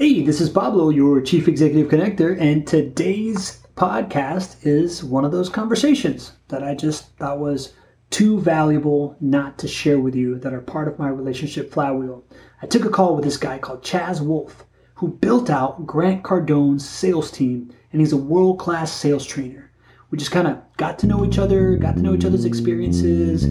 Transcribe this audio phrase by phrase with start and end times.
[0.00, 5.48] Hey, this is Pablo, your Chief Executive Connector, and today's podcast is one of those
[5.48, 7.72] conversations that I just thought was
[8.08, 12.22] too valuable not to share with you that are part of my relationship flywheel.
[12.62, 14.64] I took a call with this guy called Chaz Wolfe,
[14.94, 19.67] who built out Grant Cardone's sales team, and he's a world class sales trainer
[20.10, 23.44] we just kind of got to know each other, got to know each other's experiences.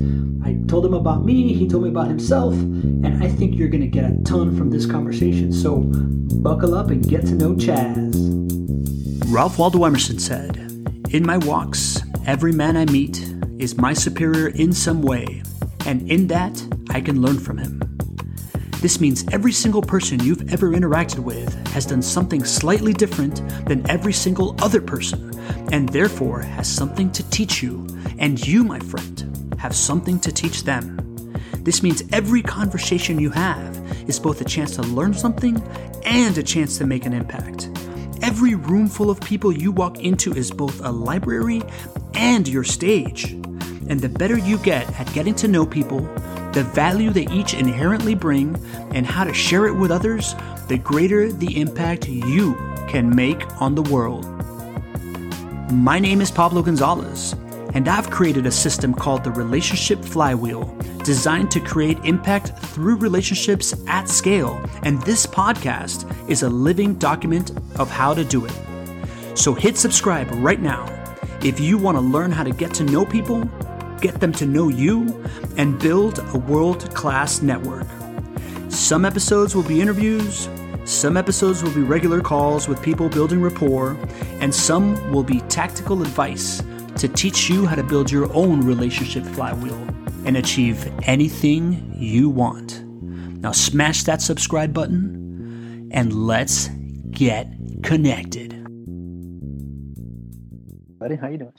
[0.44, 3.82] I told him about me, he told me about himself, and I think you're going
[3.82, 5.54] to get a ton from this conversation.
[5.54, 5.84] So
[6.42, 8.16] buckle up and get to know Chaz.
[9.32, 10.58] Ralph Waldo Emerson said,
[11.12, 13.22] In my walks, every man I meet
[13.60, 15.44] is my superior in some way,
[15.86, 17.97] and in that, I can learn from him.
[18.80, 23.90] This means every single person you've ever interacted with has done something slightly different than
[23.90, 25.32] every single other person,
[25.72, 27.88] and therefore has something to teach you,
[28.20, 30.96] and you, my friend, have something to teach them.
[31.64, 33.76] This means every conversation you have
[34.08, 35.62] is both a chance to learn something
[36.06, 37.70] and a chance to make an impact.
[38.22, 41.64] Every room full of people you walk into is both a library
[42.14, 43.32] and your stage.
[43.90, 46.08] And the better you get at getting to know people,
[46.58, 48.60] the value they each inherently bring,
[48.96, 50.34] and how to share it with others,
[50.68, 52.56] the greater the impact you
[52.88, 54.26] can make on the world.
[55.72, 57.36] My name is Pablo Gonzalez,
[57.76, 60.64] and I've created a system called the Relationship Flywheel,
[61.04, 64.60] designed to create impact through relationships at scale.
[64.82, 69.38] And this podcast is a living document of how to do it.
[69.38, 70.88] So hit subscribe right now
[71.44, 73.48] if you want to learn how to get to know people
[74.02, 75.24] get them to know you,
[75.58, 77.88] and build a world class network.
[78.70, 80.50] Some episodes will be interviews,
[80.86, 83.98] some episodes will be regular calls with people building rapport,
[84.40, 86.64] and some will be tactical advice
[86.98, 89.76] to teach you how to build your own relationship flywheel
[90.26, 92.84] and achieve anything you want.
[93.42, 96.70] Now, smash that subscribe button and let's
[97.12, 97.48] get
[97.84, 98.50] connected.
[101.00, 101.54] Buddy, how you doing?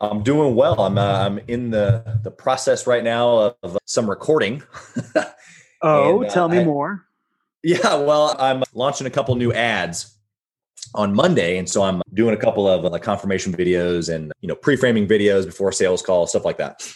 [0.00, 0.80] I'm doing well.
[0.80, 4.62] I'm uh, I'm in the the process right now of some recording.
[5.82, 7.06] oh, and, uh, tell me I, more.
[7.62, 10.16] Yeah, well, I'm launching a couple new ads
[10.94, 14.54] on Monday, and so I'm doing a couple of like confirmation videos and you know
[14.54, 16.90] pre-framing videos before sales calls, stuff like that.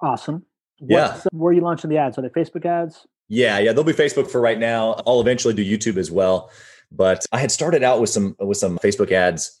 [0.00, 0.44] Awesome.
[0.80, 1.20] What's, yeah.
[1.30, 2.18] Where are you launching the ads?
[2.18, 3.06] Are they Facebook ads?
[3.28, 5.00] Yeah, yeah, they'll be Facebook for right now.
[5.06, 6.50] I'll eventually do YouTube as well.
[6.92, 9.60] But I had started out with some with some Facebook ads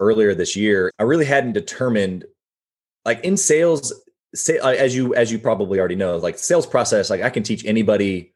[0.00, 2.24] earlier this year, I really hadn't determined
[3.04, 3.92] like in sales
[4.34, 7.42] say, uh, as you as you probably already know like sales process like i can
[7.42, 8.34] teach anybody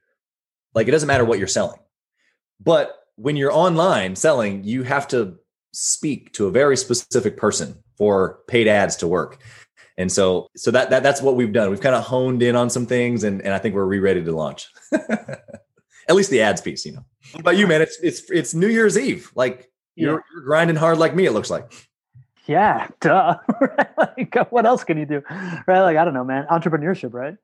[0.75, 1.81] like it doesn't matter what you're selling.
[2.61, 5.37] But when you're online selling you have to
[5.73, 9.43] speak to a very specific person for paid ads to work.
[9.97, 11.71] And so so that, that that's what we've done.
[11.71, 14.33] We've kind of honed in on some things and, and i think we're re-ready to
[14.33, 14.69] launch.
[14.93, 17.05] At least the ads piece you know.
[17.33, 17.83] What about you man?
[17.83, 19.31] It's it's it's new year's eve.
[19.35, 20.07] Like yeah.
[20.07, 21.27] you're grinding hard like me.
[21.27, 21.73] It looks like.
[22.47, 23.37] Yeah, duh.
[23.99, 25.23] like, what else can you do?
[25.67, 25.83] Right?
[25.83, 26.47] Like I don't know, man.
[26.51, 27.37] Entrepreneurship, right?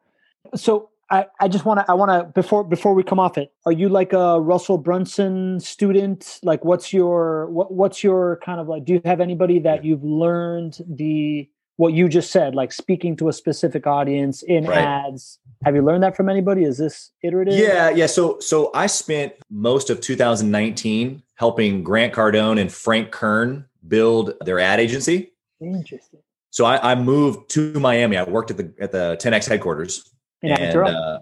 [0.54, 3.52] So I, I just want to I want to before before we come off it.
[3.66, 6.40] Are you like a Russell Brunson student?
[6.42, 8.84] Like, what's your what what's your kind of like?
[8.84, 13.28] Do you have anybody that you've learned the what you just said, like speaking to
[13.28, 14.78] a specific audience in right.
[14.78, 15.38] ads?
[15.64, 16.64] Have you learned that from anybody?
[16.64, 17.54] Is this iterative?
[17.54, 18.06] Yeah, yeah.
[18.06, 24.60] So so I spent most of 2019 helping Grant Cardone and Frank Kern build their
[24.60, 25.32] ad agency.
[25.60, 26.20] Interesting.
[26.50, 28.16] So I, I moved to Miami.
[28.16, 30.08] I worked at the at the 10x headquarters,
[30.42, 31.18] and uh,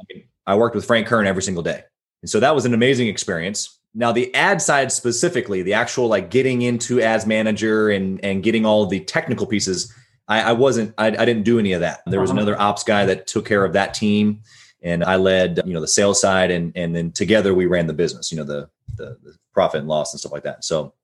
[0.47, 1.83] I worked with Frank Kern every single day.
[2.23, 3.79] And so that was an amazing experience.
[3.95, 8.67] Now the ad side specifically, the actual like getting into ads manager and and getting
[8.67, 9.95] all the technical pieces,
[10.33, 10.95] I, I wasn't.
[10.97, 12.03] I, I, didn't do any of that.
[12.07, 12.41] There was uh-huh.
[12.41, 14.43] another ops guy that took care of that team,
[14.83, 17.93] and I led you know the sales side, and and then together we ran the
[17.93, 18.33] business.
[18.33, 20.65] You know the the, the profit and loss and stuff like that.
[20.65, 20.95] So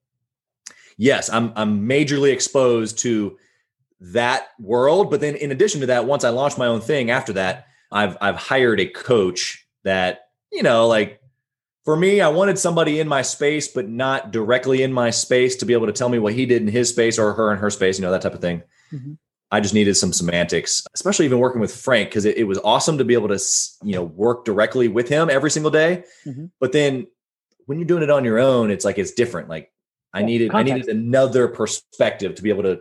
[0.96, 3.36] yes, I'm I'm majorly exposed to
[4.00, 5.10] that world.
[5.10, 8.16] But then in addition to that, once I launched my own thing after that, I've
[8.20, 11.20] I've hired a coach that, you know, like
[11.84, 15.66] for me, I wanted somebody in my space, but not directly in my space to
[15.66, 17.70] be able to tell me what he did in his space or her in her
[17.70, 18.62] space, you know, that type of thing.
[18.92, 19.14] Mm-hmm.
[19.50, 22.98] I just needed some semantics, especially even working with Frank, because it, it, was awesome
[22.98, 23.40] to be able to,
[23.82, 26.04] you know, work directly with him every single day.
[26.26, 26.46] Mm-hmm.
[26.60, 27.06] But then
[27.64, 29.48] when you're doing it on your own, it's like it's different.
[29.48, 29.72] Like
[30.12, 30.72] I needed Context.
[30.72, 32.80] I needed another perspective to be able to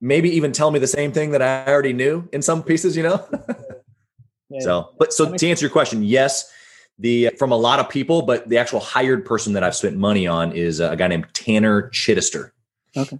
[0.00, 3.02] maybe even tell me the same thing that I already knew in some pieces, you
[3.02, 3.24] know?
[4.48, 6.50] yeah, so, but so to answer your question, yes,
[6.98, 10.26] the from a lot of people, but the actual hired person that I've spent money
[10.26, 12.50] on is a guy named Tanner Chittister.
[12.96, 13.18] Okay.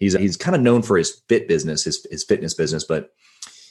[0.00, 3.12] He's he's kind of known for his fit business, his his fitness business, but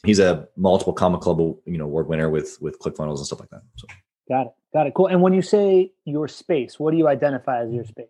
[0.05, 3.49] he's a multiple Comma Club, you know, award winner with with ClickFunnels and stuff like
[3.49, 3.63] that.
[3.75, 3.87] So
[4.29, 4.53] got it.
[4.71, 4.93] Got it.
[4.93, 5.07] Cool.
[5.07, 8.05] And when you say your space, what do you identify as your space?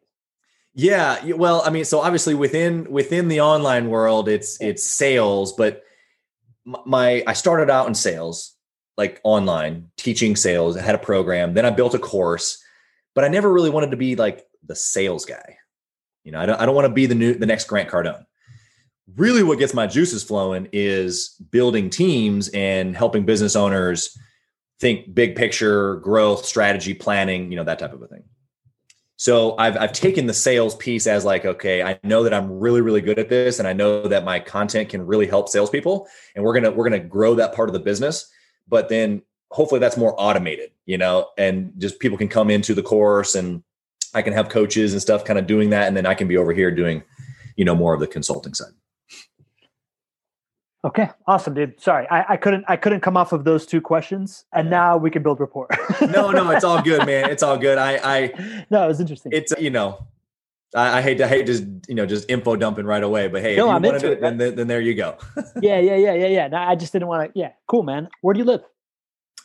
[0.76, 5.84] Yeah, well, I mean, so obviously within within the online world, it's it's sales, but
[6.66, 8.56] my I started out in sales,
[8.98, 10.78] like online teaching sales.
[10.78, 12.62] I had a program, then I built a course,
[13.16, 15.59] but I never really wanted to be like the sales guy.
[16.24, 18.26] You know, I don't I don't want to be the new the next Grant Cardone.
[19.16, 24.18] Really, what gets my juices flowing is building teams and helping business owners
[24.80, 28.24] think big picture, growth, strategy, planning, you know, that type of a thing.
[29.18, 32.82] So I've I've taken the sales piece as like, okay, I know that I'm really,
[32.82, 36.44] really good at this, and I know that my content can really help salespeople, and
[36.44, 38.32] we're gonna we're gonna grow that part of the business.
[38.68, 42.84] But then hopefully that's more automated, you know, and just people can come into the
[42.84, 43.64] course and
[44.14, 46.38] I can have coaches and stuff kind of doing that, and then I can be
[46.38, 47.04] over here doing,
[47.56, 48.72] you know, more of the consulting side.
[50.86, 51.80] Okay, awesome, dude.
[51.82, 55.12] Sorry, I, I couldn't I couldn't come off of those two questions, and now we
[55.12, 55.68] can build rapport.
[56.02, 57.30] No, no, it's all good, man.
[57.30, 57.78] It's all good.
[57.78, 59.34] I I no, it was interesting.
[59.34, 60.08] it's you know
[60.74, 63.58] I, I hate to hate just you know just info dumping right away but hey
[63.58, 65.18] No, if you I'm into do it, then, then then there you go
[65.62, 66.48] yeah, yeah, yeah, yeah, yeah.
[66.48, 67.40] No, I just didn't want to.
[67.40, 68.08] Yeah, cool, man.
[68.22, 68.62] Where do you live?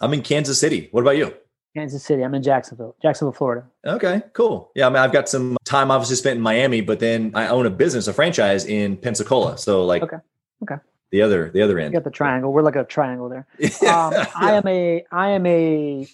[0.00, 1.32] i'm in kansas city what about you
[1.74, 2.22] Kansas City.
[2.22, 3.66] I'm in Jacksonville, Jacksonville, Florida.
[3.86, 7.32] okay cool yeah i mean i've got some time obviously spent in miami but then
[7.34, 10.16] i own a business a franchise in pensacola so like Okay.
[10.62, 10.76] Okay.
[11.10, 12.52] the other the other You end got the triangle.
[12.52, 13.46] We're like a triangle there.
[13.82, 16.06] Um, I am a I am a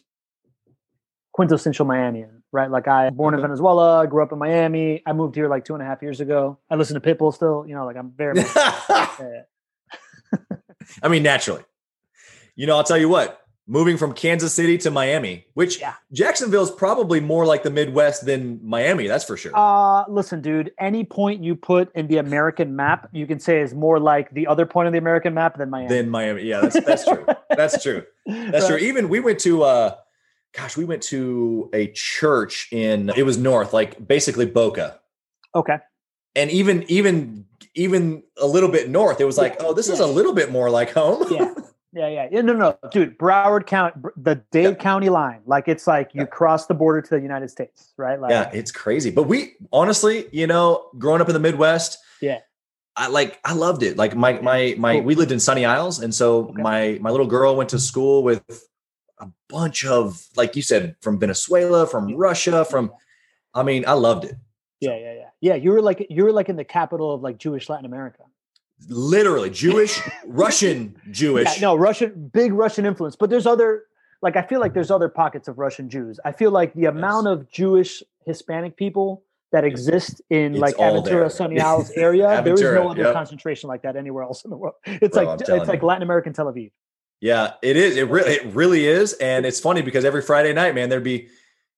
[1.33, 2.71] quintessential Miamian, right?
[2.71, 5.03] Like I born in Venezuela, grew up in Miami.
[5.07, 6.59] I moved here like two and a half years ago.
[6.71, 7.65] I listen to Pitbull still.
[7.69, 8.43] You know, like I'm very
[11.03, 11.63] i mean naturally
[12.57, 15.95] you know i'll tell you what moving from kansas city to miami which Yeah.
[16.11, 20.73] is probably more like the midwest than miami that's for sure Uh, listen, dude.
[20.79, 24.47] Any point you put in the American map, you can say is more like the
[24.49, 25.89] other point of the American map than Miami.
[25.95, 27.25] than miami yeah that's that's true
[27.57, 28.03] that's true
[28.53, 28.77] That's true.
[28.77, 29.95] Even we went to uh
[30.57, 34.99] gosh, we went to a church in it was north, like basically Boca.
[35.55, 35.79] Okay.
[36.37, 40.07] And even even even a little bit north, it was like, oh, this is a
[40.07, 41.25] little bit more like home.
[41.31, 41.55] Yeah.
[41.93, 42.41] Yeah, yeah, yeah.
[42.43, 43.19] No, no, dude.
[43.19, 44.75] Broward County, the Dade Yeah.
[44.75, 46.27] County line, like it's like you Yeah.
[46.27, 48.21] cross the border to the United States, right?
[48.21, 49.11] Like, yeah, it's crazy.
[49.11, 52.39] But we honestly, you know, growing up in the Midwest, Yeah.
[52.97, 53.97] I like I loved it.
[53.97, 55.03] Like my my my Cool.
[55.03, 56.63] we lived in Sunny Isles, and so Okay.
[56.63, 58.43] my my little girl went to school with
[59.19, 62.93] a bunch of like you said from Venezuela, from Russia, from
[63.55, 64.37] I mean, I loved it.
[64.81, 65.27] yeah, yeah, yeah.
[65.41, 68.23] Yeah, you were like you were like in the capital of like Jewish Latin America.
[68.89, 71.57] Literally Jewish, Russian Jewish.
[71.57, 73.17] Yeah, no, Russian, big Russian influence.
[73.17, 73.85] But there's other,
[74.23, 76.19] like, I feel like there's other pockets of Russian Jews.
[76.25, 79.23] I feel like the amount of Jewish Hispanic people
[79.53, 80.77] that exist in It's like.
[80.77, 83.13] Aventura, Sunny Isles area, there is no other yep.
[83.15, 84.75] concentration like that anywhere else in the world.
[84.85, 85.89] It's Bro, like it's like you.
[85.89, 86.71] Latin American Tel Aviv.
[87.21, 87.97] Yeah, it is.
[87.97, 91.29] It really, it really is, and it's funny because every Friday night, man, there'd be.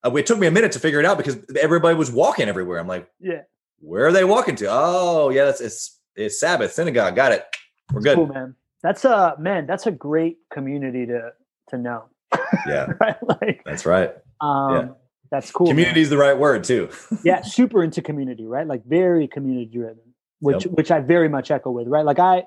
[0.04, 2.78] Uh, it took me a minute to figure it out because everybody was walking everywhere.
[2.78, 3.42] I'm like, Yeah,
[3.80, 4.66] where are they walking to?
[4.68, 7.16] Oh, yeah, that's it's it's Sabbath synagogue.
[7.16, 7.44] Got it.
[7.92, 8.16] We're good.
[8.16, 8.54] cool, man.
[8.82, 9.66] That's a man.
[9.66, 11.32] That's a great community to
[11.70, 12.04] to know.
[12.66, 13.16] Yeah, right?
[13.22, 14.12] Like, that's right.
[14.40, 14.94] um,
[15.30, 15.66] that's cool.
[15.66, 16.90] Community is the right word too.
[17.24, 18.66] yeah, super into community, right?
[18.66, 19.98] Like very community driven,
[20.40, 20.74] which Yep.
[20.74, 22.04] which I very much echo with, right?
[22.04, 22.44] Like I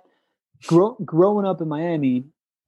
[0.67, 2.25] grow, growing up in Miami,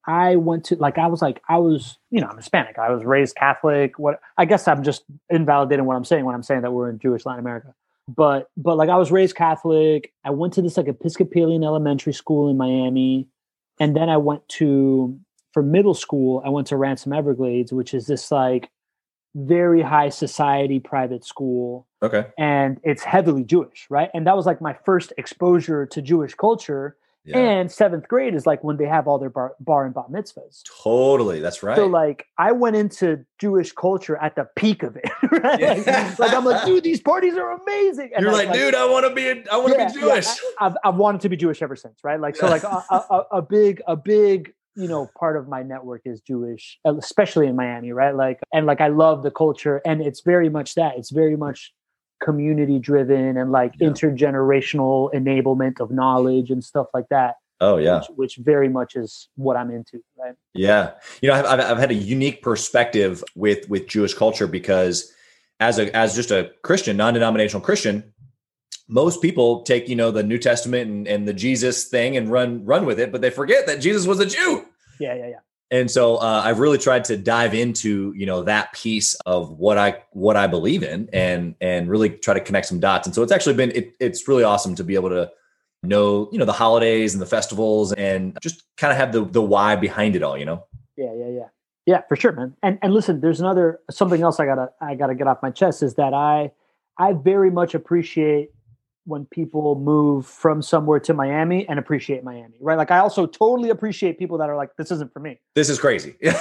[0.08, 2.78] I went to like I was like I was you know I'm Hispanic.
[2.80, 4.00] I was raised Catholic.
[4.00, 6.98] What I guess I'm just invalidating what I'm saying when I'm saying that we're in
[7.00, 7.74] Jewish Latin America.
[8.08, 10.14] But but like I was raised Catholic.
[10.24, 13.28] I went to this like Episcopalian elementary school in Miami,
[13.80, 15.20] and then I went to
[15.54, 16.42] for middle school.
[16.46, 18.70] I went to Ransom Everglades, which is this like
[19.36, 22.26] very high society private school Okay.
[22.40, 24.10] and it's heavily Jewish, right?
[24.14, 26.96] And that was like my first exposure to Jewish culture.
[27.28, 27.38] Yeah.
[27.38, 30.64] And seventh grade is like when they have all their bar, bar and bat mitzvahs.
[30.84, 31.42] totally.
[31.42, 31.76] That's right.
[31.76, 35.12] So like I went into Jewish culture at the peak of it,
[35.44, 35.60] right?
[35.60, 35.74] Yeah.
[36.18, 38.12] Like, like, I'm like, dude, these parties are amazing.
[38.16, 39.28] And You're like, dude, I want to be.
[39.28, 40.28] A, I want to yeah, be Jewish.
[40.60, 42.20] I, have I've wanted to be Jewish ever since, right?
[42.20, 46.04] Like, so like a, a- a big, a big, you know, part of my network
[46.06, 48.16] is Jewish, especially in Miami, right?
[48.16, 50.94] Like, and like, I love the culture, and it's very much that.
[50.98, 51.74] It's very much
[52.22, 53.90] community driven and like Yeah.
[53.90, 57.36] intergenerational enablement of knowledge and stuff like that.
[57.62, 58.00] oh yeah.
[58.00, 60.36] which, which very much is what I'm into, right?
[60.54, 65.12] Yeah, you know, I've, I've, I've had a unique perspective with with Jewish culture because
[65.60, 68.14] as a as just a Christian, non-denominational Christian,
[68.88, 72.64] most people take you know the New Testament and, and the Jesus thing and run
[72.66, 74.66] run with it, but they forget that Jesus was a Jew.
[75.00, 75.40] Yeah, yeah, yeah.
[75.70, 79.78] And so uh, I've really tried to dive into you know that piece of what
[79.78, 83.06] I what I believe in and and really try to connect some dots.
[83.06, 85.30] And so it's actually been it, it's really awesome to be able to
[85.84, 89.42] know you know the holidays and the festivals and just kind of have the the
[89.42, 90.38] why behind it all.
[90.38, 90.66] You know.
[90.96, 91.48] Yeah, yeah, yeah.
[91.86, 92.56] Yeah, for sure, man.
[92.64, 95.84] And and listen, there's another something else I gotta I gotta get off my chest
[95.84, 96.52] is that I
[96.98, 98.52] I very much appreciate
[99.08, 102.78] when people move from somewhere to Miami and appreciate Miami, right?
[102.78, 105.40] Like I also totally appreciate people that are like, this isn't for me.
[105.56, 106.16] This is crazy.
[106.22, 106.38] yeah,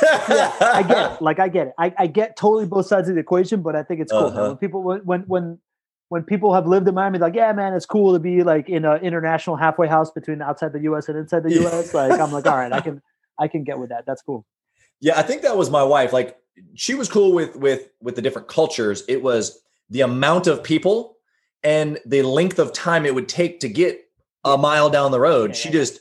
[0.61, 1.23] I get it.
[1.23, 1.75] Like I get it.
[1.78, 4.26] I, I get totally both sides of the equation, but I think it's cool.
[4.26, 4.49] Uh-huh.
[4.49, 5.58] When people when when when
[6.08, 8.85] when people have lived in Miami, like, yeah, man, it's cool to be like in
[8.85, 11.94] an international halfway house between outside the US and inside the US.
[11.94, 13.00] Like I'm like, all right, I can
[13.38, 14.06] I can get with that.
[14.06, 14.44] That's cool.
[15.00, 16.12] Yeah, I think that was my wife.
[16.12, 16.37] Like
[16.75, 19.04] she was cool with with with the different cultures.
[19.06, 21.15] It was the amount of people
[21.66, 23.92] and the length of time it would take to get
[24.44, 25.50] a mile down the road.
[25.50, 25.73] Yeah, she yeah.
[25.80, 26.00] just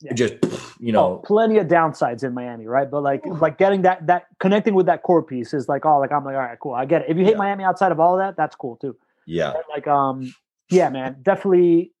[0.00, 0.14] Yeah.
[0.14, 0.34] just
[0.80, 2.90] you Oh, know plenty of downsides in Miami, right?
[2.90, 6.12] But like like getting that that connecting with that core piece is like, oh, like
[6.12, 6.74] I'm like, all right, cool.
[6.74, 7.10] I get it.
[7.10, 7.36] If you hate.
[7.36, 8.96] Miami outside of all of that, that's cool too.
[9.26, 9.52] yeah?
[9.74, 10.34] Like um
[10.70, 11.92] yeah, man, definitely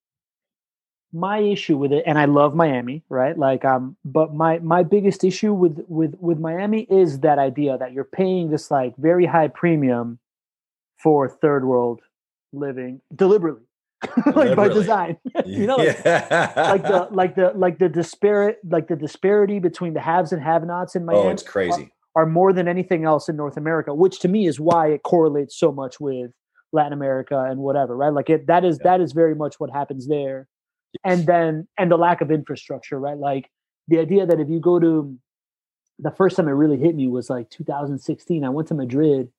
[1.12, 3.36] my issue with it and I love Miami, right?
[3.38, 7.92] Like um but my my biggest issue with with with Miami is that idea that
[7.92, 10.18] you're paying this like very high premium
[11.02, 12.00] for third world
[12.54, 13.66] living deliberately.
[14.34, 15.16] like by design.
[15.46, 16.52] you know, like, yeah.
[16.56, 20.94] like the like the like the disparate like the disparity between the haves and have-nots
[20.94, 21.90] in oh, Miami oh, it's crazy.
[22.14, 25.56] are more than anything else in North America, which to me is why it correlates
[25.58, 26.32] so much with
[26.72, 28.12] Latin America and whatever, right?
[28.12, 28.96] Like it that is Yeah.
[28.96, 30.48] that is very much what happens there.
[31.02, 33.16] And then and the lack of infrastructure, right?
[33.16, 33.50] Like
[33.88, 35.16] the idea that if you go to
[35.98, 38.44] the first time it really hit me was like 2016.
[38.44, 39.30] I went to Madrid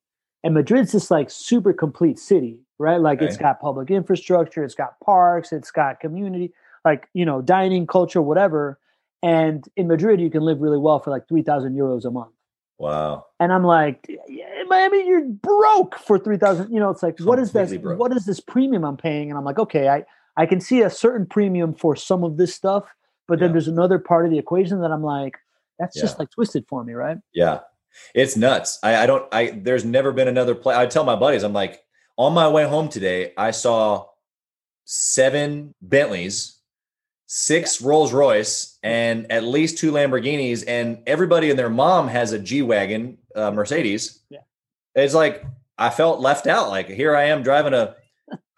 [0.42, 3.00] and Madrid's this like super complete city, right?
[3.00, 6.52] Like it's got public infrastructure, it's got parks, it's got community,
[6.84, 8.78] like, you know, dining culture, whatever.
[9.22, 12.32] And in Madrid, you can live really well for like 3,000 euros a month.
[12.78, 13.24] Wow.
[13.40, 16.70] And I'm like, "Yeah, Miami, you're broke for 3,000.
[16.70, 17.74] You know, it's like, what is this?
[17.76, 17.98] Broke.
[17.98, 19.30] What is this premium I'm paying?
[19.30, 20.04] And I'm like, okay, I,
[20.36, 22.84] I can see a certain premium for some of this stuff,
[23.26, 23.52] but then Yeah.
[23.52, 25.38] there's another part of the equation that I'm like,
[25.78, 27.16] that's just like twisted for me, right?
[27.32, 27.60] Yeah.
[28.14, 28.78] It's nuts.
[28.82, 30.76] I, I don't I there's never been another play.
[30.76, 31.82] I tell my buddies, I'm like,
[32.16, 34.06] on my way home today, I saw
[34.84, 36.58] seven Bentleys,
[37.26, 42.38] six Rolls Royce, and at least two Lamborghinis, and everybody and their mom has a
[42.38, 44.20] G Wagon uh, Mercedes.
[44.30, 44.40] Yeah.
[44.94, 45.44] It's like
[45.76, 46.68] I felt left out.
[46.70, 47.96] Like here I am driving a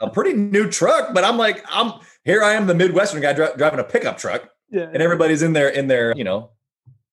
[0.00, 3.48] a pretty new truck, but I'm like, I'm here I am, the Midwestern guy dri-
[3.56, 4.88] driving a pickup truck Yeah.
[4.92, 6.50] and everybody's in there in their you know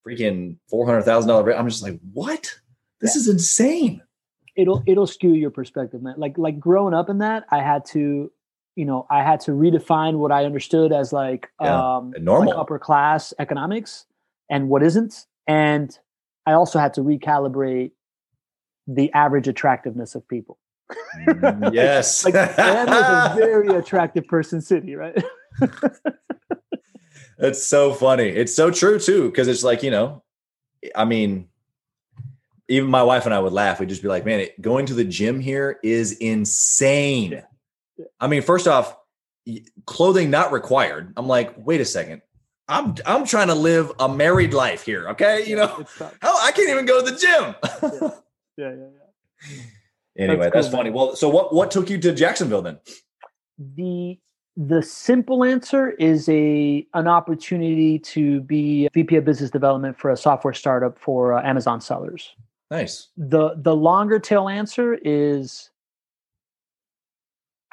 [0.06, 1.56] freaking four hundred thousand dollar.
[1.56, 2.54] I'm just like, what?
[3.02, 4.02] This is insane.
[4.56, 8.32] It'll it'll skew your perspective man like like growing up in that i had to
[8.76, 12.52] you know i had to redefine what i understood as like Yeah, um normal.
[12.54, 14.06] like upper class economics
[14.50, 15.98] and what isn't and
[16.46, 17.92] i also had to recalibrate
[18.88, 20.58] the average attractiveness of people
[21.18, 22.24] Mm, yes.
[22.24, 25.18] like is a very attractive person city right
[27.38, 28.30] That's so funny.
[28.30, 30.24] It's so true too, because it's like you know,
[30.96, 31.48] I mean,
[32.68, 33.80] even my wife and I would laugh.
[33.80, 37.42] We'd just be like, "Man, it, going to the gym here is insane." Yeah.
[37.98, 38.06] Yeah.
[38.20, 38.98] I mean, first off,
[39.86, 41.14] clothing not required.
[41.16, 42.22] I'm like, wait a second.
[42.68, 45.10] I'm I'm trying to live a married life here.
[45.10, 45.86] Okay, you know,
[46.22, 47.56] hell, I can't even go to the gym.
[48.02, 48.10] yeah
[48.58, 49.62] yeah yeah
[50.18, 50.90] anyway, That's that's, cool, funny.
[50.90, 52.80] Well, so what what took you to Jacksonville then?
[53.58, 54.20] the
[54.58, 60.18] the simple answer is a an opportunity to be VP of business development for a
[60.18, 62.36] software startup for uh, Amazon sellers.
[62.72, 63.10] Nice.
[63.18, 65.70] The the longer tail answer is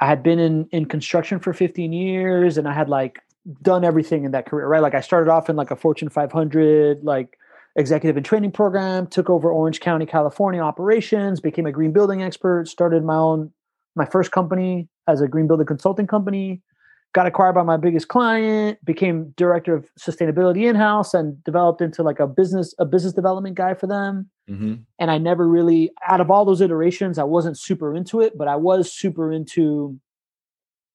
[0.00, 3.20] I had been in in construction for 15 years and I had like
[3.62, 4.82] done everything in that career, right?
[4.82, 7.38] Like I started off in like a Fortune 500 like
[7.76, 12.68] executive and training program, took over Orange County, California operations, became a green building expert,
[12.68, 13.50] started my own
[13.94, 16.62] my first company as a green building consulting company,
[17.12, 22.18] got acquired by my biggest client, became director of sustainability in-house and developed into like
[22.20, 26.30] a business a business development guy for them hmm and I never really out of
[26.30, 29.98] all those iterations I wasn't super into it but I was super into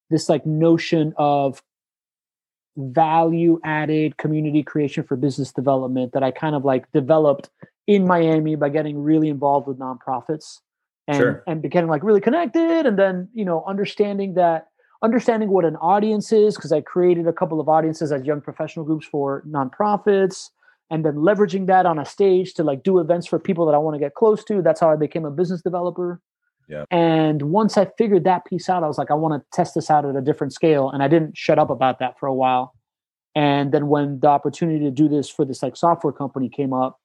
[0.09, 1.62] this like notion of
[2.77, 7.50] value added community creation for business development that I kind of like developed
[7.88, 10.59] in Miami by getting really involved with nonprofits
[11.07, 11.43] and Sure.
[11.47, 14.67] and becoming like really connected and then you know understanding that
[15.01, 18.86] understanding what an audience is because I created a couple of audiences as young professional
[18.86, 20.50] groups for nonprofits
[20.89, 23.77] and then leveraging that on a stage to like do events for people that I
[23.77, 24.62] want to get close to.
[24.62, 26.22] That's how I became a business developer.
[26.68, 26.86] Yeah.
[26.92, 29.89] And once I figured that piece out, I was like, I want to test this
[29.89, 30.89] out at a different scale.
[30.89, 32.74] And I didn't shut up about that for a while.
[33.36, 37.00] And then when the opportunity to do this for this like software company came up,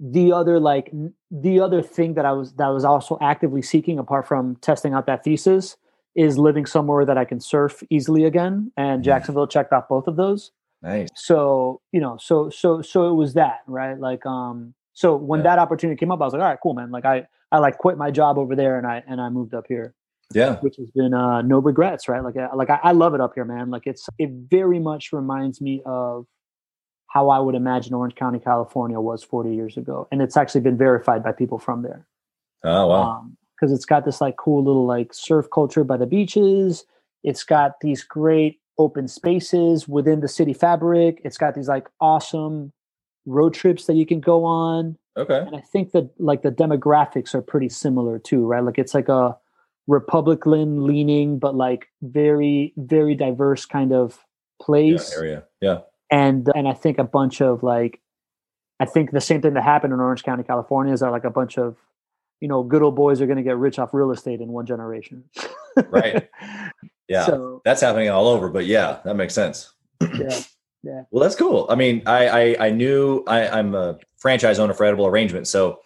[0.00, 0.92] the other like
[1.30, 4.94] the other thing that I was that I was also actively seeking apart from testing
[4.94, 5.76] out that thesis
[6.14, 8.72] is living somewhere that I can surf easily again.
[8.76, 9.04] And Mhm.
[9.04, 10.50] Jacksonville checked off both of those
[10.82, 11.08] Nice.
[11.14, 15.44] so you know so so so it was that right like um So when Yeah.
[15.44, 16.90] that opportunity came up, I was like, all right, cool, man.
[16.90, 19.66] Like I I like quit my job over there and I and I moved up
[19.68, 19.94] here,
[20.34, 20.56] Yeah.
[20.60, 22.22] which has been uh, no regrets, right?
[22.22, 23.70] Like like I, I love it up here, man.
[23.70, 26.26] Like it's it very much reminds me of
[27.06, 30.76] how I would imagine Orange County, California was 40 years ago, and it's actually been
[30.76, 32.06] verified by people from there
[32.64, 33.24] Oh wow.
[33.58, 36.84] Because it's got this like cool little like surf culture by the beaches.
[37.24, 41.20] It's got these great open spaces within the city fabric.
[41.24, 42.72] It's got these like awesome
[43.26, 44.96] road trips that you can go on.
[45.16, 45.38] Okay.
[45.38, 48.62] And I think that like the demographics are pretty similar too, right?
[48.62, 49.36] Like it's like a
[49.88, 54.18] Republican leaning, but like very, very diverse kind of
[54.60, 55.44] Yeah, place area.
[55.60, 55.80] Yeah.
[56.10, 58.00] and and I think a bunch of like,
[58.80, 61.30] I think the same thing that happened in Orange County, California, is that like a
[61.30, 61.76] bunch of,
[62.40, 64.66] you know, good old boys are going to get rich off real estate in one
[64.66, 65.24] generation.
[65.90, 66.28] Right.
[67.08, 67.24] Yeah.
[67.24, 69.72] So That's happening all over, but yeah, that makes sense.
[70.02, 71.66] yeah, Well, that's cool.
[71.70, 75.80] I mean, I I, I knew I, I'm a franchise owner for Edible Arrangement, so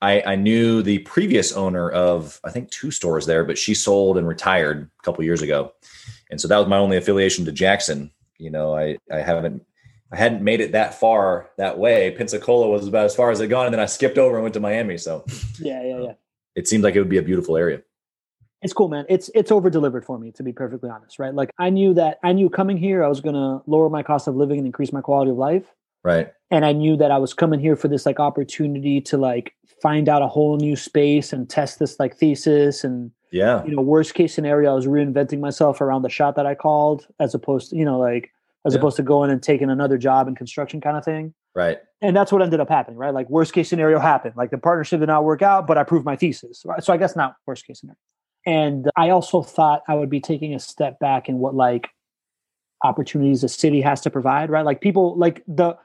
[0.00, 4.16] I, I knew the previous owner of I think two stores there, but she sold
[4.16, 5.72] and retired a couple years ago,
[6.30, 8.12] and so that was my only affiliation to Jackson.
[8.38, 9.64] You know, I I haven't
[10.10, 12.10] I hadn't made it that far that way.
[12.12, 14.54] Pensacola was about as far as I'd gone, and then I skipped over and went
[14.54, 14.96] to Miami.
[14.98, 15.24] So
[15.60, 16.12] yeah, yeah, yeah.
[16.54, 17.82] it seemed like it would be a beautiful area.
[18.62, 19.04] It's cool, man.
[19.08, 21.18] It's it's over delivered for me, to be perfectly honest.
[21.18, 21.34] Right?
[21.34, 24.26] Like I knew that I knew coming here, I was going to lower my cost
[24.26, 25.64] of living and increase my quality of life.
[26.04, 26.32] Right.
[26.52, 30.08] and I knew that I was coming here for this like opportunity to like find
[30.08, 33.64] out a whole new space and test this like thesis and Yeah.
[33.64, 37.08] you know worst case scenario I was reinventing myself around the shot that I called
[37.18, 38.30] as opposed to you know like
[38.66, 38.78] as Yeah.
[38.78, 41.78] opposed to going and taking another job in construction kind of thing Right.
[42.02, 45.00] and that's what ended up happening right like worst case scenario happened like the partnership
[45.00, 46.82] did not work out but I proved my thesis right?
[46.82, 47.96] so I guess not worst case scenario
[48.46, 51.88] and I also thought I would be taking a step back in what like
[52.84, 54.64] opportunities the city has to provide, right?
[54.64, 55.76] Like people like the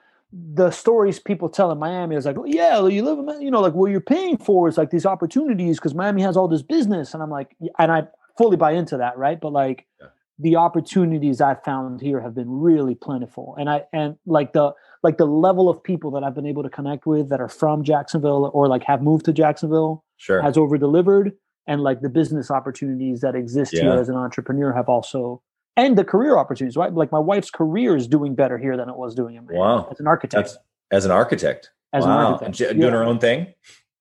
[0.56, 3.62] the stories people tell in Miami is like, "Oh, yeah, you live in, you know,
[3.62, 7.14] like what you're paying for is like these opportunities because Miami has all this business,
[7.14, 9.40] and I'm like, and I fully buy into that, right?
[9.42, 10.08] But like Yeah.
[10.40, 15.18] The opportunities I've found here have been really plentiful, and I and like the like
[15.18, 18.50] the level of people that I've been able to connect with that are from Jacksonville
[18.54, 20.42] or like have moved to Jacksonville Sure.
[20.42, 21.34] has over delivered
[21.68, 25.42] and like the business opportunities that exist here as an entrepreneur have also
[25.76, 28.96] and the career opportunities right like my wife's career is doing better here than it
[28.96, 29.88] was doing in Wow.
[29.92, 30.58] as an architect That's
[30.92, 31.72] as an architect.
[31.92, 32.12] as wow.
[32.12, 32.74] an architect she- Yeah.
[32.74, 33.48] doing her own thing.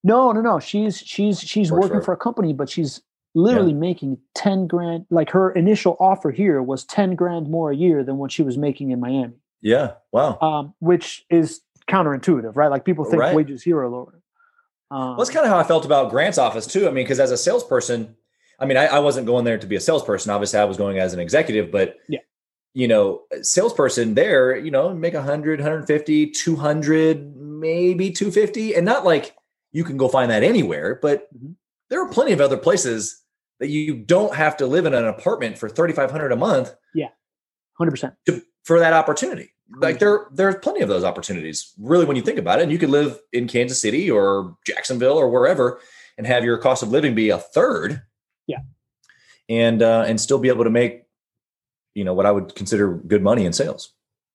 [0.05, 3.03] no no no she's she's she's Works working for- for a company but she's
[3.35, 8.05] literally making 10 grand like her initial offer here was 10 grand more a year
[8.05, 9.93] than what she was making in miami Yeah.
[10.13, 10.39] Wow.
[10.41, 13.35] um, which is counterintuitive right like people think Right.
[13.35, 14.21] wages here are lower
[14.91, 16.87] um, Well, that's kind of how I felt about Grant's office too.
[16.87, 18.15] I mean, because as a salesperson,
[18.59, 20.31] I mean, I, I wasn't going there to be a salesperson.
[20.31, 22.19] Obviously, I was going as an executive, but Yeah.
[22.75, 28.75] you know, salesperson there, you know, make 100, 150, 200, maybe 250.
[28.75, 29.35] And not like
[29.73, 31.55] you can go find that anywhere, but Mhm.
[31.93, 33.23] There are plenty of other places
[33.61, 37.09] that you don't have to live in an apartment for 3,500 a month Yeah.
[37.79, 39.51] 100% to, for that opportunity.
[39.77, 41.73] Like there, there's plenty of those opportunities.
[41.79, 45.19] Really, when you think about it, and you could live in Kansas City or Jacksonville
[45.19, 45.81] or wherever,
[46.17, 48.01] and have your cost of living be a third.
[48.47, 48.61] Yeah.
[49.51, 51.03] and uh, and still be able to make,
[51.95, 53.93] you know, what I would consider good money in sales.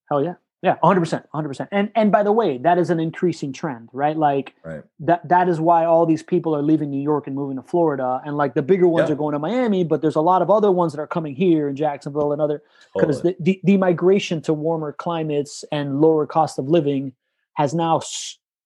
[0.10, 0.36] Hell yeah.
[0.64, 1.24] Yeah, 100%.
[1.34, 1.68] 100%.
[1.72, 4.18] And and by the way, that is an increasing trend, right?
[4.18, 4.84] Like Right.
[5.02, 8.22] that that is why all these people are leaving New York and moving to Florida
[8.26, 9.14] and like the bigger ones Yeah.
[9.14, 11.70] are going to Miami, but there's a lot of other ones that are coming here
[11.70, 12.64] in Jacksonville and other
[12.96, 13.36] because Totally.
[13.40, 17.14] the, the the migration to warmer climates and lower cost of living
[17.54, 18.02] has now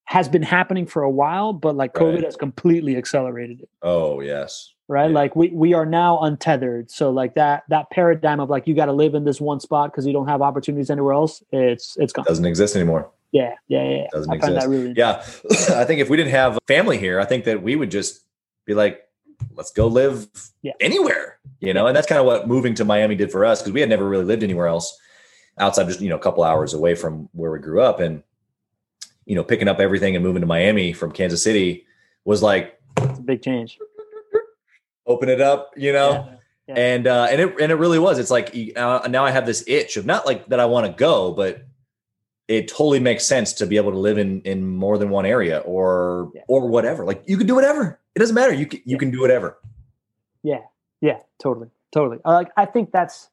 [0.06, 2.24] has been happening for a while, but like COVID Right.
[2.24, 3.70] has completely accelerated it.
[3.82, 5.10] oh yes, Right.
[5.10, 5.16] Yeah.
[5.16, 6.92] Like we, we are now untethered.
[6.92, 9.90] So like that that paradigm of like you got to live in this one spot
[9.90, 12.26] because you don't have opportunities anywhere else, it's it's gone.
[12.26, 13.10] doesn't exist anymore.
[13.32, 13.98] Yeah, yeah, yeah.
[14.00, 14.08] yeah.
[14.12, 14.68] Doesn't I exist.
[14.68, 15.24] really Yeah,
[15.80, 18.20] I think if we didn't have family here, I think that we would just
[18.66, 19.00] be like,
[19.56, 20.28] let's go live
[20.62, 20.74] Yeah.
[20.82, 21.88] anywhere, you know.
[21.88, 24.08] And that's kind of what moving to Miami did for us because we had never
[24.10, 25.00] really lived anywhere else
[25.58, 28.24] outside, just you know, a couple hours away from where we grew up, and
[29.26, 31.86] you know, picking up everything and moving to Miami from Kansas City
[32.26, 33.80] was like it's a big change.
[35.06, 36.12] Open it up, you know.
[36.12, 36.36] Yeah,
[36.68, 36.76] yeah.
[36.76, 38.20] And uh, and it and it really was.
[38.20, 40.92] It's like uh, now I have this itch of not like that I want to
[40.94, 41.66] go, but
[42.48, 45.60] it totally makes sense to be able to live in in more than one area
[45.60, 46.42] or Yeah.
[46.48, 47.06] or whatever.
[47.06, 48.00] Like you can do whatever.
[48.16, 48.54] It doesn't matter.
[48.54, 49.58] You can, you can do whatever.
[50.44, 50.62] Yeah,
[51.02, 52.18] yeah, totally, totally.
[52.26, 53.30] Uh, Like I think that's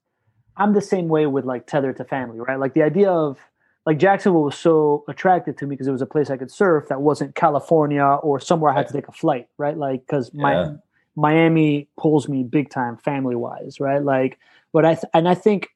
[0.56, 2.58] I'm the same way with like tethered to family, right?
[2.58, 3.38] Like the idea of
[3.86, 6.88] like Jacksonville was so attractive to me because it was a place I could surf
[6.88, 9.76] that wasn't California or somewhere I had to take a flight, right?
[9.76, 10.72] Like because my Yeah.
[11.18, 14.02] Miami pulls me big time family wise, right?
[14.02, 14.38] Like,
[14.72, 15.68] but I th- and I think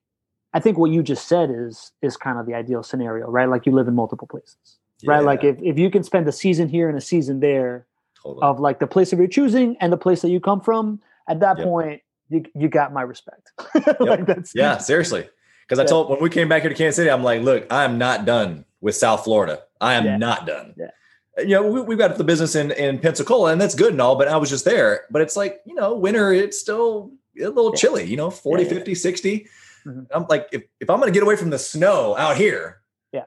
[0.55, 3.49] I think what you just said is is kind of the ideal scenario, right?
[3.49, 4.79] Like you live in multiple places.
[5.05, 5.25] right?
[5.25, 7.87] Like if, if you can spend a season here and a season there
[8.23, 8.43] totally.
[8.43, 11.41] of like the place of your choosing and the place that you come from, at
[11.41, 11.67] that Yep.
[11.67, 13.51] point, you, you got my respect.
[14.01, 15.29] like that's yeah, seriously.
[15.67, 17.83] Because I told when we came back here to Kansas City, I'm like, look, I
[17.85, 19.63] am not done with South Florida.
[19.81, 20.17] I am Yeah.
[20.19, 20.75] not done.
[20.77, 20.91] Yeah.
[21.39, 24.17] You know, we, we've got the business in, in Pensacola, and that's good and all,
[24.17, 25.07] but I was just there.
[25.11, 27.77] But it's like, you know, winter, it's still a little Yeah.
[27.77, 28.75] chilly, you know, 40, Yeah, yeah.
[28.77, 29.47] 50, 60.
[29.87, 30.07] Mhm.
[30.11, 33.25] I'm like, if, if I'm going to get away from the snow out here, Yeah.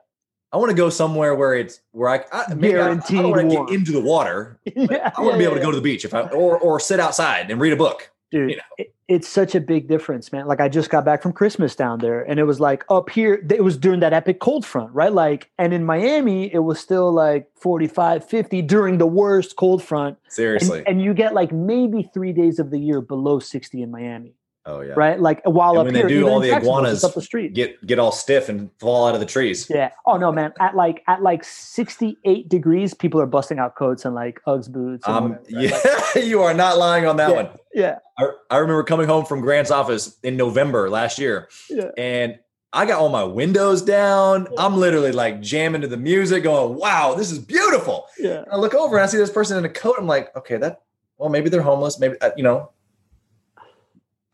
[0.54, 3.50] I want to go somewhere where it's where I, I maybe I, I don't want
[3.50, 4.60] to get into the water.
[4.66, 6.80] yeah, I want to be able to go to the beach if I or or
[6.80, 8.10] sit outside and read a book.
[8.36, 8.62] Dude you know.
[8.78, 12.00] it, it's such a big difference man like i just got back from christmas down
[12.00, 15.14] there and it was like up here it was during that epic cold front right
[15.14, 20.18] like and in miami it was still like 45 50 during the worst cold front
[20.24, 20.84] and, Seriously.
[20.86, 24.34] and you get like maybe three days of the year below 60 in miami
[24.68, 24.94] oh yeah.
[24.96, 27.22] right like while And up when they here do all the Jacksonville, iguanas up the
[27.22, 29.68] street get get all stiff and fall out of the trees.
[29.70, 34.06] yeah oh no man at like at like 68 degrees people are busting out coats
[34.06, 35.64] and like uggs boots and Um, whatever, right?
[35.86, 37.36] yeah, Like, you are not lying on that Yeah.
[37.36, 37.50] one.
[37.74, 42.40] yeah I, I remember coming home from Grant's office in November last year, yeah and
[42.74, 44.50] I got all my windows down.
[44.58, 48.58] I'm literally like jamming to the music, going, "Wow, this is beautiful." yeah And I
[48.58, 49.96] look over and I see this person in a coat.
[49.98, 50.82] I'm like, "Okay, that
[51.18, 52.00] well, maybe they're homeless.
[52.00, 52.72] Maybe uh, you know."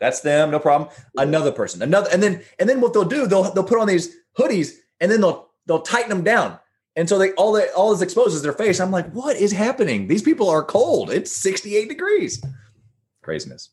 [0.02, 0.90] That's them, no problem.
[1.16, 4.14] Another person, another, and then and then what they'll do, they'll they'll put on these
[4.38, 6.58] hoodies and then they'll they'll tighten them down,
[6.96, 8.80] and so they all that all is exposed is their face.
[8.80, 10.08] I'm like, what is happening?
[10.08, 11.12] These people are cold.
[11.12, 12.44] It's 68 degrees.
[13.22, 13.70] Craziness,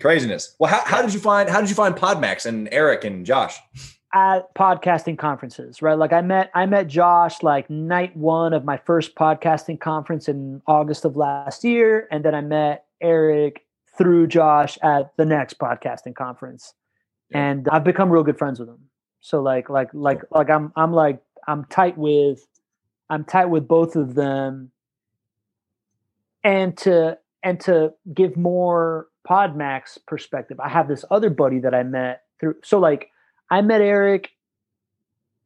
[0.00, 0.56] craziness.
[0.58, 3.56] Well, how, how did you find how did you find Podmax and Eric and Josh?
[4.14, 5.98] at podcasting conferences, right?
[5.98, 10.60] Like I met I met Josh like night one of my first podcasting conference in
[10.66, 13.64] August of last year, and then I met Eric
[13.98, 16.74] through Josh at the next podcasting conference,
[17.30, 17.50] Yeah.
[17.50, 18.88] and I've become real good friends with him.
[19.20, 22.46] So like like like like I'm I'm like I'm tight with
[23.10, 24.70] I'm tight with both of them,
[26.44, 31.82] and to and to give more Podmax perspective, I have this other buddy that I
[31.82, 32.56] met through.
[32.64, 33.10] So like
[33.50, 34.30] I met Eric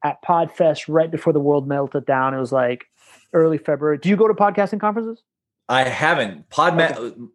[0.05, 2.35] at Podfest right before the world melted down.
[2.35, 2.85] It was like
[3.33, 3.99] early February.
[3.99, 5.23] Do you go to podcasting conferences?
[5.69, 6.49] I haven't.
[6.51, 7.29] Podmax.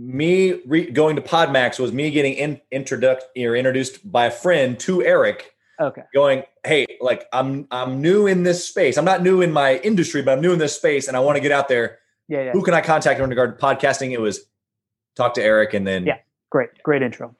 [0.00, 4.78] Me re- going to Podmax was me getting in, introduced or introduced by a friend
[4.78, 6.02] to Eric, Okay.
[6.14, 8.96] going, "Hey, like I'm I'm new in this space.
[8.96, 11.34] I'm not new in my industry, but I'm new in this space, and I want
[11.34, 11.98] to get out there.
[12.28, 12.52] Yeah, yeah.
[12.52, 14.44] Who can I contact in regard to podcasting?" It was
[15.16, 16.18] talk to Eric, and then Yeah.
[16.50, 17.34] Great, great intro.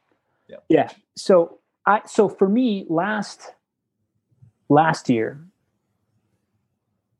[0.48, 0.56] Yeah.
[0.68, 0.88] Yeah.
[1.16, 3.52] So I so for me last
[4.68, 5.44] last year.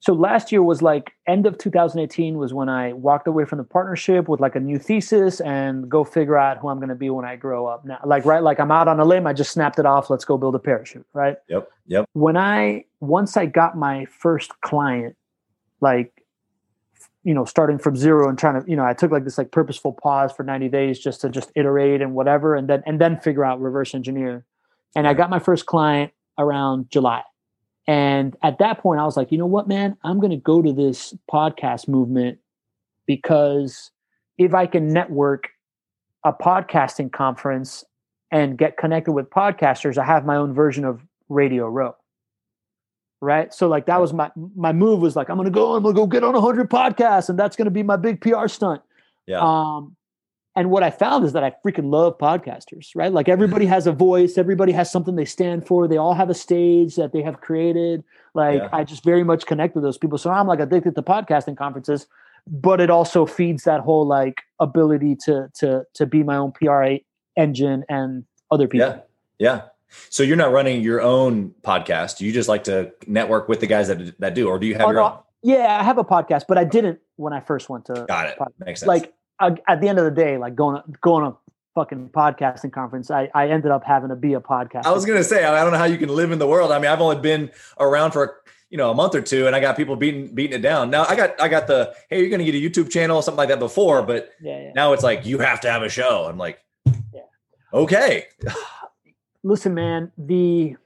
[0.01, 3.65] So last year was like end of 2018 was when I walked away from the
[3.65, 7.11] partnership with like a new thesis and go figure out who I'm going to be
[7.11, 7.85] when I grow up.
[7.85, 9.27] Now, like right, like I'm out on a limb.
[9.27, 10.09] I just snapped it off.
[10.09, 11.05] Let's go build a parachute.
[11.13, 11.37] Right.
[11.49, 12.05] Yep, yep.
[12.13, 15.17] when I once I got my first client,
[15.81, 16.13] like
[17.25, 19.51] you know, starting from zero and trying to, you know, I took like this like
[19.51, 23.19] purposeful pause for 90 days just to just iterate and whatever, and then and then
[23.19, 24.45] figure out reverse engineer.
[24.95, 27.23] And I got my first client around July.
[27.89, 30.61] And at that point, I was like, you know what, man, I'm going to go
[30.61, 32.39] to this podcast movement
[33.07, 33.91] because
[34.37, 35.49] if I can network
[36.23, 37.87] a podcasting conference
[38.31, 41.97] and get connected with podcasters, I have my own version of Radio Row.
[43.23, 43.53] Right.
[43.55, 46.07] So like that was my my move was like, I'm gonna go, I'm gonna go
[46.07, 48.81] get on hundred podcasts, and that's gonna be my big PR stunt.
[49.27, 49.41] Yeah.
[49.41, 49.97] Um
[50.59, 53.13] and what I found is that I freaking love podcasters, right?
[53.13, 53.75] Like everybody mm-hmm.
[53.75, 57.13] has a voice, everybody has something they stand for, they all have a stage that
[57.13, 58.03] they have created.
[58.35, 58.69] Like Yeah.
[58.73, 60.19] I just very much connect with those people.
[60.19, 62.09] So I'm like addicted to podcasting conferences,
[62.49, 66.97] but it also feeds that whole like ability to to to be my own PR
[67.37, 68.89] engine and other people.
[68.89, 69.01] yeah,
[69.39, 69.61] yeah.
[70.11, 72.21] So you're not running your own podcast.
[72.21, 74.83] You just like to network with the guys that that do, or do you have
[74.89, 75.19] Oh, your no, own?
[75.43, 78.39] Yeah, I have a podcast, but I didn't when I first went to Got it.
[78.39, 78.89] pod- Makes sense.
[78.89, 81.37] like at the end of the day, like going to, going to
[81.75, 84.85] fucking podcasting conference, I, I ended up having to be a podcast.
[84.85, 86.73] I was gonna say, I don't know how you can live in the world.
[86.73, 89.61] I mean, I've only been around for you know a month or two, and I
[89.61, 90.91] got people beating beating it down.
[90.91, 93.39] Now I got I got the hey, you're gonna get a YouTube channel or something
[93.39, 94.73] like that before, but yeah, yeah.
[94.75, 96.27] now it's like you have to have a show.
[96.29, 96.59] I'm like,
[97.15, 97.21] Yeah.
[97.73, 98.27] okay,
[99.45, 100.77] Listen, man, the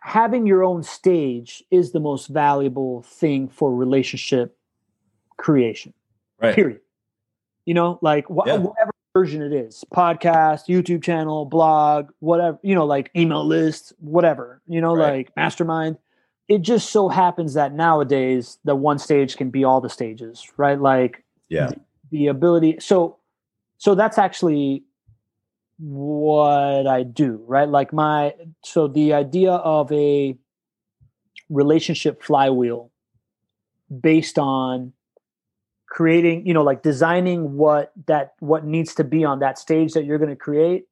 [0.00, 4.56] having your own stage is the most valuable thing for relationship
[5.36, 5.92] creation.
[6.40, 6.80] right, Period.
[7.68, 8.56] You know, like wh- Yeah.
[8.56, 14.62] whatever version it is, podcast, YouTube channel, blog, whatever, you know, like email list, whatever,
[14.66, 15.16] you know, Right.
[15.28, 15.98] like mastermind.
[16.48, 20.80] It just so happens that nowadays the one stage can be all the stages, right?
[20.80, 21.68] Like yeah,
[22.10, 23.18] the ability so
[23.76, 24.84] so that's actually
[25.78, 27.68] what I do, right?
[27.68, 30.38] Like my so the idea of a
[31.50, 32.90] relationship flywheel
[34.00, 34.94] based on
[35.88, 40.04] creating you know like designing what that what needs to be on that stage that
[40.04, 40.84] you're going to create.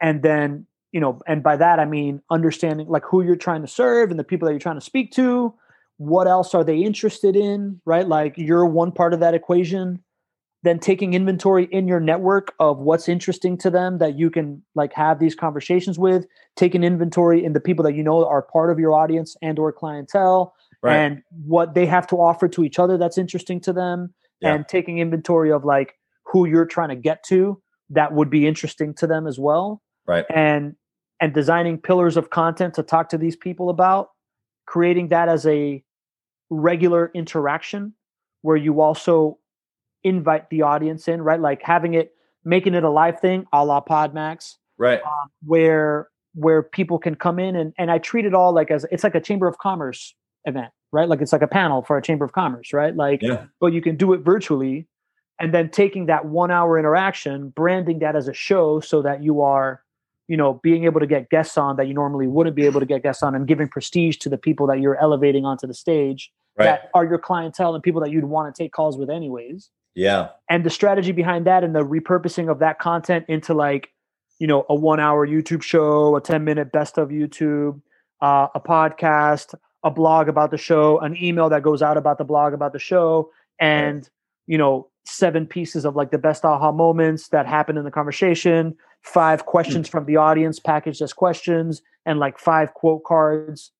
[0.00, 3.68] And then you know and by that i mean understanding like who you're trying to
[3.68, 5.54] serve and the people that you're trying to speak to.
[5.98, 8.06] What else are they interested in right?
[8.06, 10.02] Like you're one part of that equation.
[10.64, 14.92] Then taking inventory in your network of what's interesting to them that you can like
[14.92, 16.24] have these conversations with.
[16.54, 19.72] Taking inventory in the people that you know are part of your audience and or
[19.72, 20.96] clientele right.
[20.96, 24.54] and what they have to offer to each other that's interesting to them yeah.
[24.54, 28.94] and taking inventory of like who you're trying to get to that would be interesting
[28.94, 30.74] to them as well right and
[31.20, 34.08] and designing pillars of content to talk to these people about
[34.66, 35.82] creating that as a
[36.50, 37.94] regular interaction
[38.42, 39.38] where you also
[40.04, 42.12] invite the audience in right like having it
[42.44, 47.38] making it a live thing a la podmax right um, where where people can come
[47.38, 50.14] in and and i treat it all like as it's like a chamber of commerce
[50.44, 53.44] event right like it's like a panel for a chamber of commerce right like yeah.
[53.60, 54.86] but you can do it virtually
[55.40, 59.40] and then taking that one hour interaction branding that as a show so that you
[59.40, 59.82] are
[60.28, 62.86] you know being able to get guests on that you normally wouldn't be able to
[62.86, 66.30] get guests on and giving prestige to the people that you're elevating onto the stage
[66.58, 66.64] right.
[66.64, 70.28] that are your clientele and people that you'd want to take calls with anyways yeah
[70.48, 73.90] and the strategy behind that and the repurposing of that content into like
[74.38, 77.80] you know a one hour youtube show a 10 minute best of youtube
[78.20, 82.24] uh, a podcast a blog about the show an email that goes out about the
[82.24, 84.08] blog about the show and
[84.46, 88.74] you know seven pieces of like the best aha moments that happened in the conversation
[89.02, 89.98] five questions mm-hmm.
[89.98, 93.72] from the audience packaged as questions and like five quote cards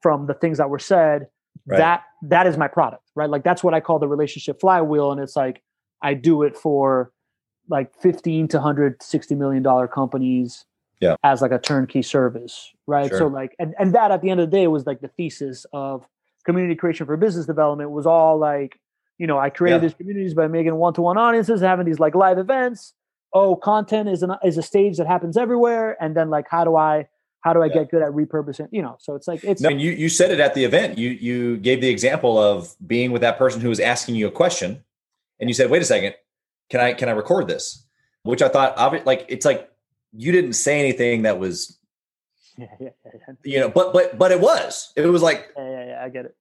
[0.00, 1.26] from the things that were said
[1.66, 1.78] right.
[1.78, 5.20] that that is my product right like that's what i call the relationship flywheel and
[5.20, 5.62] it's like
[6.02, 7.12] i do it for
[7.68, 10.64] like 15 to 160 million dollar companies
[11.00, 11.16] yeah.
[11.22, 13.18] as like a turnkey service right sure.
[13.18, 15.66] so like and, and that at the end of the day was like the thesis
[15.72, 16.06] of
[16.44, 18.78] community creation for business development was all like
[19.18, 19.88] you know i created yeah.
[19.88, 22.94] these communities by making one-to-one audiences having these like live events
[23.32, 26.76] oh content is an is a stage that happens everywhere and then like how do
[26.76, 27.06] i
[27.40, 27.74] how do I yeah.
[27.74, 28.68] get good at repurposing?
[28.70, 29.60] You know, so it's like it's.
[29.60, 30.98] No, you you said it at the event.
[30.98, 34.30] You you gave the example of being with that person who was asking you a
[34.30, 34.82] question,
[35.40, 36.14] and you said, "Wait a second,
[36.68, 37.84] can I can I record this?"
[38.24, 39.70] Which I thought, like, it's like
[40.12, 41.78] you didn't say anything that was,
[42.56, 43.32] yeah, yeah, yeah.
[43.44, 44.92] you know, but but but it was.
[44.96, 46.36] It was like, yeah, yeah, yeah I get it.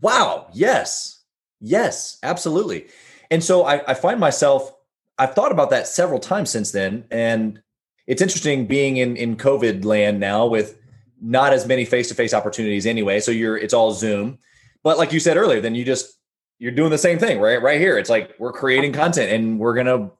[0.00, 0.48] Wow.
[0.52, 1.22] Yes.
[1.60, 2.18] Yes.
[2.22, 2.88] Absolutely.
[3.30, 4.72] And so I, I find myself.
[5.18, 7.60] I've thought about that several times since then, and
[8.06, 10.78] it's interesting being in in COVID land now with
[11.20, 13.20] not as many face to face opportunities anyway.
[13.20, 14.38] So you're it's all Zoom,
[14.84, 16.18] but like you said earlier, then you just
[16.58, 17.98] you're doing the same thing right right here.
[17.98, 20.10] It's like we're creating content and we're gonna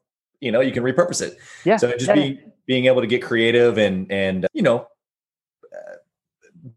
[0.40, 1.38] you know you can repurpose it.
[1.64, 1.76] Yeah.
[1.76, 2.14] So just yeah.
[2.14, 4.86] being being able to get creative and and you know
[5.72, 5.96] uh,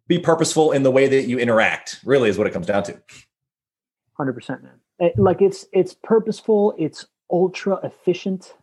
[0.07, 3.01] be purposeful in the way that you interact really is what it comes down to
[4.19, 8.53] 100% man it, like it's it's purposeful it's ultra efficient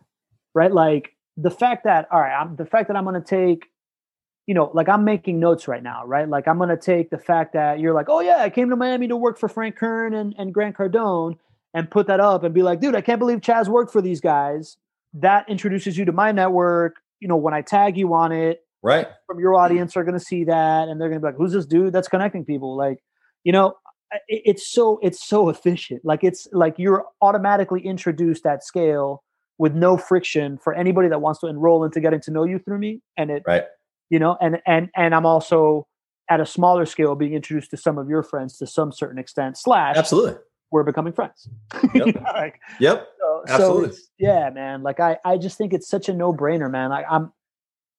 [0.53, 3.65] right like the fact that all right, I'm the fact that I'm going to take
[4.45, 6.27] you know, like I'm making notes right now, right?
[6.27, 8.75] Like I'm going to take the fact that you're like, "Oh yeah, I came to
[8.75, 11.37] Miami to work for Frank Kern and and Grant Cardone."
[11.75, 14.19] And put that up and be like, dude, I can't believe Chaz worked for these
[14.19, 14.77] guys.
[15.13, 16.95] That introduces you to my network.
[17.19, 19.07] You know, when I tag you on it, right.
[19.27, 19.63] from your mm-hmm.
[19.63, 21.93] audience are going to see that and they're going to be like who's this dude
[21.93, 22.77] that's connecting people?
[22.77, 22.99] Like
[23.43, 23.75] you know
[24.27, 26.01] it, it's so it's so efficient.
[26.03, 29.23] Like it's like you're automatically introduced at scale
[29.59, 32.79] with no friction for anybody that wants to enroll into getting to know you through
[32.79, 33.65] me and it right.
[34.09, 35.85] you know and and and i'm also
[36.31, 39.57] at a smaller scale being introduced to some of your friends to some certain extent
[39.57, 40.33] slash absolutely
[40.71, 41.49] we're becoming friends
[41.93, 43.07] yep, you know, like, yep.
[43.19, 46.89] So, absolutely so yeah man like i i just think it's such a no-brainer man
[46.89, 47.31] like i'm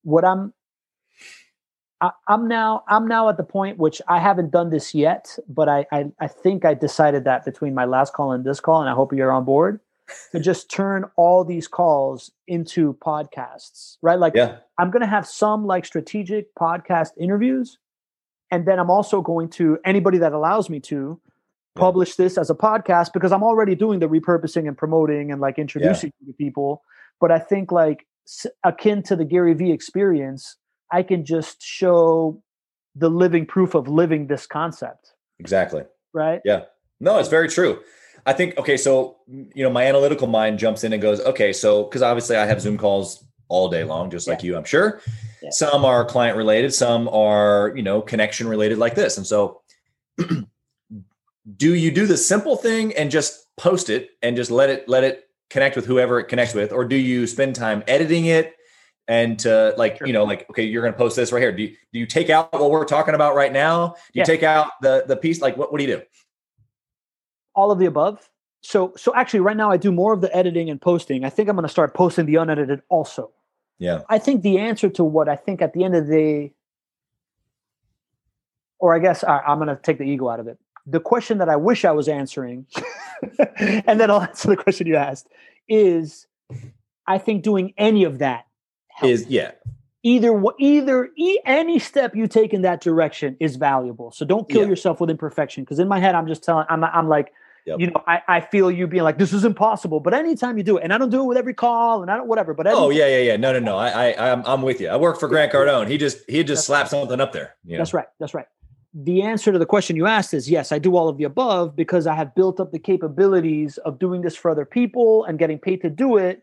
[0.03, 0.53] what i'm
[2.03, 5.69] I, am now I'm now at the point which I haven't done this yet, but
[5.69, 8.89] I, I I think I decided that between my last call and this call, and
[8.89, 9.81] I hope you're on board
[10.33, 14.19] to just turn all these calls into podcasts, right?
[14.19, 14.59] Like yeah.
[14.79, 17.79] I'm going to have some like strategic podcast interviews.
[18.51, 21.21] And then I'm also going to, anybody that allows me to,
[21.77, 25.59] publish this as a podcast because I'm already doing the repurposing and promoting and like
[25.59, 26.27] introducing yeah.
[26.29, 26.83] to people.
[27.21, 28.07] But I think like
[28.65, 30.57] akin to the Gary Vee experience,
[30.93, 32.43] I can just show
[32.95, 35.13] the living proof of living this concept.
[35.39, 35.85] Exactly.
[36.13, 36.41] Right.
[36.45, 36.65] Yeah.
[37.01, 37.81] No, it's very true.
[38.27, 41.85] I think okay, so you know, my analytical mind jumps in and goes, okay, so
[41.85, 44.35] because obviously I have Zoom calls all day long, just yeah.
[44.35, 45.01] like you, I'm sure.
[45.43, 45.51] Yeah.
[45.51, 49.17] Some are client related, some are you know connection related, like this.
[49.17, 49.63] And so,
[51.57, 55.05] do you do the simple thing and just post it and just let it let
[55.05, 58.55] it connect with whoever it connects with, or do you spend time editing it?
[59.09, 60.07] and to like sure.
[60.07, 62.05] you know like okay you're going to post this right here do you, do you
[62.05, 64.25] take out what we're talking about right now do you yeah.
[64.25, 66.03] take out the the piece like what, what do you do
[67.55, 68.29] all of the above.
[68.63, 71.25] So so actually right now I do more of the editing and posting.
[71.25, 73.31] I think I'm going to start posting the unedited also.
[73.79, 74.03] Yeah.
[74.09, 76.51] I think the answer to what I think at the end of the
[78.79, 80.59] or I guess I, I'm going to take the ego out of it.
[80.87, 82.66] The question that I wish I was answering,
[83.59, 85.29] and then I'll answer the question you asked,
[85.69, 86.27] is
[87.07, 88.47] I think doing any of that
[88.88, 89.12] helps.
[89.23, 89.53] Is yeah.
[90.03, 94.11] either either e- any step you take in that direction is valuable.
[94.11, 94.69] So don't kill Yeah.
[94.69, 95.64] yourself with imperfection.
[95.64, 97.33] Because in my head, I'm just telling, I'm I'm like,
[97.66, 97.79] Yep.
[97.79, 100.01] you know, I, I feel you being like, this is impossible.
[100.01, 102.16] But anytime you do it, and I don't do it with every call, and I
[102.16, 102.55] don't whatever.
[102.55, 103.37] But Oh yeah, yeah, yeah.
[103.37, 103.77] No, no, no.
[103.77, 104.88] I, I, I'm, I'm with you.
[104.88, 105.87] I work for Grant Cardone.
[105.87, 107.55] He just, he just slapped something up there.
[107.66, 107.79] You know?
[107.79, 108.07] That's right.
[108.19, 108.47] That's right.
[108.92, 111.76] The answer to the question you asked is yes, I do all of the above
[111.76, 115.59] because I have built up the capabilities of doing this for other people and getting
[115.59, 116.42] paid to do it.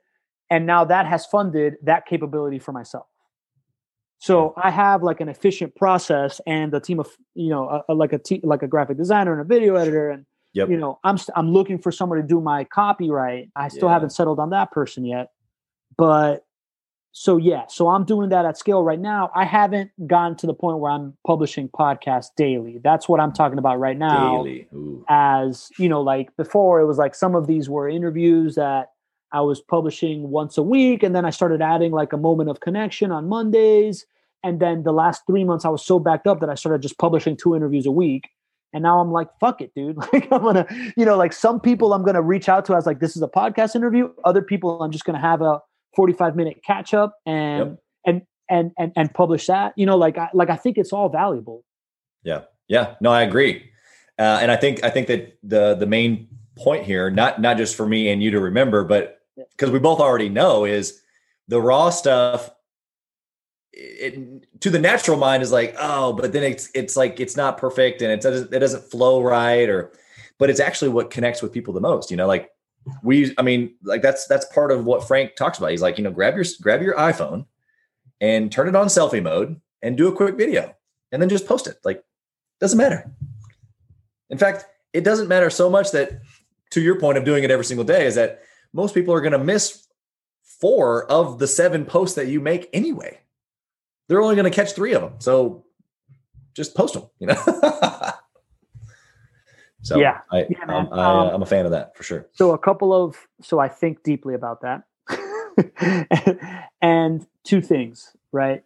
[0.50, 3.06] And now that has funded that capability for myself.
[4.20, 7.94] So I have like an efficient process and a team of, you know, a, a-
[7.94, 10.10] like a te- like a graphic designer and a video editor.
[10.10, 10.70] And, Yep.
[10.70, 13.50] you know, I'm, st- I'm looking for someone to do my copyright.
[13.56, 13.94] I still Yeah.
[13.94, 15.32] haven't settled on that person yet.
[15.98, 16.46] But
[17.20, 19.32] so yeah, so I'm doing that at scale right now.
[19.34, 22.80] I haven't gotten to the point where I'm publishing podcasts daily.
[22.84, 24.44] That's what I'm talking about right now.
[24.44, 24.68] Daily.
[25.10, 28.92] As you know, like before, it was like some of these were interviews that
[29.32, 32.60] I was publishing once a week, and then I started adding like a moment of
[32.60, 34.06] connection on Mondays.
[34.44, 37.00] And then the last three months, I was so backed up that I started just
[37.00, 38.30] publishing two interviews a week.
[38.74, 39.98] And now I'm like, fuck it, dude.
[40.14, 43.00] Like I'm gonna, you know, like some people I'm gonna reach out to as like
[43.00, 44.12] this is a podcast interview.
[44.24, 45.62] Other people I'm just gonna have a
[45.98, 47.80] 45 minute catch up and Yep.
[48.06, 49.74] and and and and publish that.
[49.76, 51.66] You know, like I like I think it's all valuable.
[52.24, 52.44] Yeah.
[52.68, 52.96] Yeah.
[53.02, 53.72] No, I agree.
[54.20, 57.76] Uh, and I think I think that the the main point here, not not just
[57.76, 59.20] for me and you to remember, but
[59.52, 61.02] because we both already know, is
[61.48, 62.52] the raw stuff.
[63.74, 67.58] It, to the natural mind is like, oh, but then it's it's like it's not
[67.58, 69.92] perfect and it doesn't it doesn't flow right, or
[70.40, 72.10] but it's actually what connects with people the most.
[72.12, 72.50] You know, like
[73.04, 75.72] we, I mean, like that's that's part of what Frank talks about.
[75.72, 77.46] He's like, you know, grab your grab your iPhone
[78.22, 80.76] and turn it on selfie mode and do a quick video
[81.12, 81.78] and then just post it.
[81.84, 82.04] Like
[82.60, 83.12] doesn't matter.
[84.30, 86.22] In fact, it doesn't matter so much that
[86.72, 88.42] to your point of doing it every single day is that
[88.74, 89.88] most people are going to miss
[90.44, 93.20] four of the seven posts that you make anyway.
[94.08, 95.16] They're only going to catch three of them.
[95.20, 95.66] So
[96.54, 97.36] just post them, you know?
[99.88, 100.20] so Yeah.
[100.32, 100.88] I, Yeah, man.
[100.92, 102.28] I'm, I, uh, Um, I'm a fan of that for sure.
[102.34, 104.84] So a couple of so I think deeply about that.
[106.82, 108.64] and two things, right?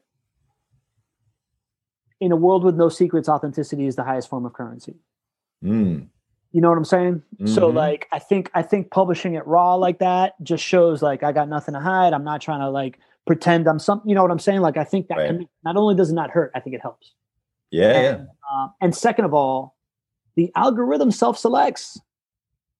[2.20, 4.96] In a world with no secrets, authenticity is the highest form of currency.
[5.64, 6.08] Mm,
[6.54, 7.22] You know what I'm saying?
[7.46, 7.76] So Mhm.
[7.76, 11.48] like I think I think publishing it raw like that just shows like I got
[11.50, 12.14] nothing to hide.
[12.14, 14.62] I'm not trying to like pretend I'm some you know what I'm saying?
[14.62, 15.28] Like I think that Right.
[15.28, 17.14] can, not only does it not hurt, I think it helps.
[17.70, 18.10] yeah, yeah.
[18.16, 19.76] And, um, and second of all,
[20.36, 22.00] the algorithm self-selects.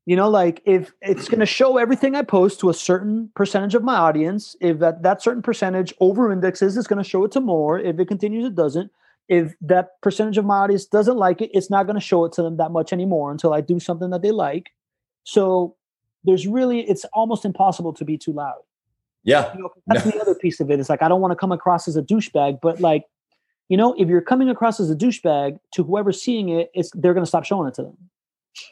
[0.08, 3.76] You know, like if it's going to show everything I post to a certain percentage
[3.76, 7.32] of my audience, if that, that certain percentage over indexes, it's going to show it
[7.34, 7.80] to more.
[7.80, 8.92] If it continues, it doesn't.
[9.30, 12.34] If that percentage of my audience doesn't like it, it's not going to show it
[12.34, 14.72] to them that much anymore until I do something that they like.
[15.24, 15.76] So
[16.24, 18.62] there's really, it's almost impossible to be too loud.
[19.24, 19.54] Yeah.
[19.54, 20.80] You know, that's the other piece of it.
[20.80, 23.06] It's like I don't want to come across as a douchebag, but like,
[23.72, 27.14] you know, if you're coming across as a douchebag to whoever's seeing it, it's they're
[27.14, 27.98] going to stop showing it to them.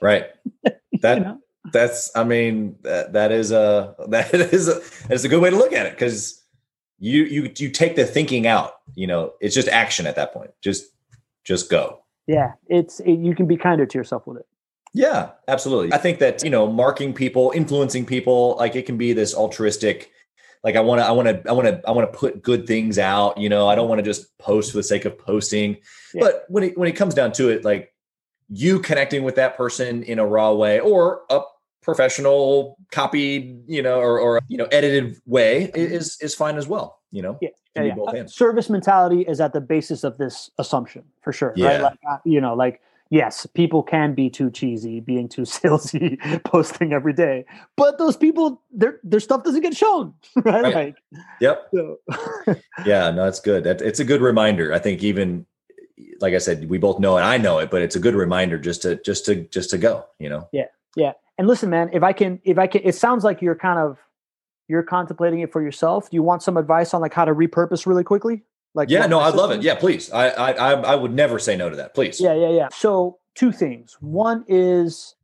[0.02, 0.26] Right.
[1.02, 1.40] That you know?
[1.72, 5.56] that's i mean that, that is a that is a that's a good way to
[5.56, 6.44] look at it because
[6.98, 10.52] you you you take the thinking out you know it's just action at that point
[10.62, 10.88] just
[11.46, 14.48] just go Yeah, it's it, you can be kinder to yourself with it.
[14.94, 19.14] yeah absolutely i think that you know marking people influencing people like it can be
[19.14, 20.12] this altruistic
[20.64, 22.68] like i want to i want to i want to i want to put good
[22.68, 25.78] things out you know i don't want to just post for the sake of posting
[26.14, 26.22] Yeah.
[26.26, 27.94] but when it when it comes down to it like
[28.50, 31.42] you connecting with that person in a raw way or a
[31.82, 37.00] professional copied you know or, or you know edited way is is fine as well
[37.12, 38.22] you know Yeah, Yeah, yeah.
[38.22, 38.28] Uh.
[38.28, 41.50] Service mentality is at the basis of this assumption for sure.
[41.50, 41.58] Right?
[41.58, 41.82] Yeah.
[41.82, 46.94] Like, uh, you know, like yes, people can be too cheesy, being too salesy, posting
[46.94, 47.46] every day,
[47.76, 50.64] but those people, their their stuff doesn't get shown, right?
[50.64, 50.76] Right.
[50.76, 50.96] Like,
[51.42, 52.00] yep so,
[52.86, 55.46] yeah no that's good that, it's a good reminder i think even
[56.20, 58.58] like i said we both know it i know it but it's a good reminder
[58.58, 61.14] just to just to just to go you know Yeah, Yeah.
[61.38, 63.98] And listen, man, if I can, if I can, it sounds like you're kind of,
[64.68, 66.10] you're contemplating it for yourself.
[66.10, 68.44] Do you want some advice on like how to repurpose really quickly?
[68.76, 71.58] Like, yeah no i'd love it yeah please I, I i i would never say
[71.58, 72.36] no to that please Yeah.
[72.36, 72.50] Yeah.
[72.50, 72.68] Yeah.
[72.72, 73.98] So two things.
[74.02, 75.16] One is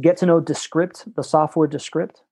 [0.00, 2.22] get to know Descript, the software Descript.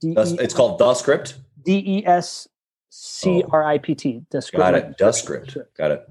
[0.00, 2.46] D E it's called Descript D E S
[2.90, 4.20] C R I P T.
[4.20, 4.26] Oh.
[4.30, 4.58] Descript.
[4.58, 6.08] got it Descript got it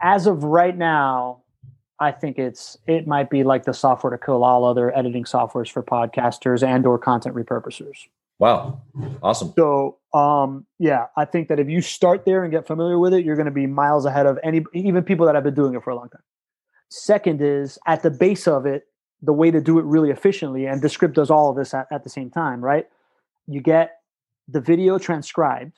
[0.00, 1.42] As of right now,
[2.00, 5.70] I think it's it might be like the software to kill all other editing softwares
[5.70, 8.06] for podcasters and or content repurposers.
[8.38, 8.82] Wow.
[9.22, 9.52] Awesome.
[9.56, 13.24] So, um, yeah, I think that if you start there and get familiar with it,
[13.24, 15.82] you're going to be miles ahead of any even people that have been doing it
[15.82, 16.22] for a long time.
[16.90, 18.84] Second is at the base of it,
[19.22, 22.04] the way to do it really efficiently, and Descript does all of this at, at
[22.04, 22.86] the same time, right?
[23.46, 24.00] You get
[24.48, 25.72] the video transcribed,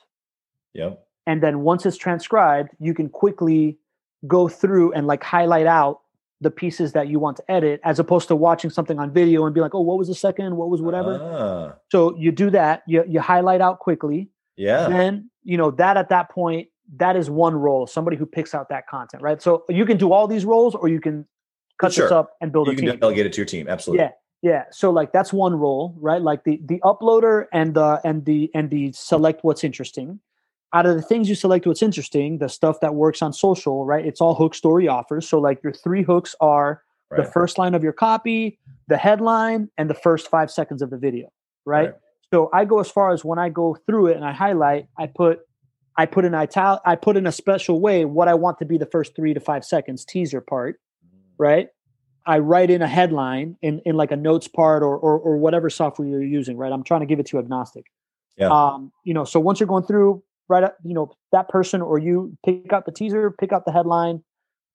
[0.73, 1.03] Yep.
[1.25, 3.79] and then once it's transcribed, you can quickly
[4.27, 6.01] go through and like highlight out
[6.41, 9.53] the pieces that you want to edit, as opposed to watching something on video and
[9.53, 10.55] be like, oh, what was the second?
[10.55, 11.19] What was whatever?
[11.21, 14.87] Ah, So you do that, you you highlight out quickly, yeah.
[14.89, 16.67] then you know that at that point
[16.97, 20.11] that is one role somebody who picks out that content right so you can do
[20.11, 21.23] all these roles or you can
[21.79, 22.05] cut Sure.
[22.05, 23.67] this up and build You a can team delegate it to your team.
[23.69, 24.03] Absolutely.
[24.05, 24.11] yeah
[24.41, 28.49] yeah so like that's one role right like the the uploader and the and the
[28.55, 30.19] and the select what's interesting
[30.73, 34.05] out of the things you select what's interesting the stuff that works on social right?
[34.05, 35.27] It's all hook story offers.
[35.27, 39.89] So like your three hooks are the first line of your copy the headline and
[39.89, 41.27] the first five seconds of the video
[41.65, 41.93] right, Right.
[42.31, 45.07] so i go as far as when i go through it and i highlight i
[45.07, 45.39] put
[45.97, 48.77] i put in ital i put in a special way what i want to be
[48.77, 50.79] the first three to five seconds teaser part
[51.39, 51.69] right?
[52.27, 55.69] I write in a headline in, in like a notes part or, or or whatever
[55.71, 56.71] software you're using right?
[56.71, 57.85] I'm trying to give it to agnostic.
[58.37, 58.49] Yeah.
[58.49, 61.97] um you know so once you're going through right up you know that person or
[61.99, 64.23] you pick out the teaser pick out the headline.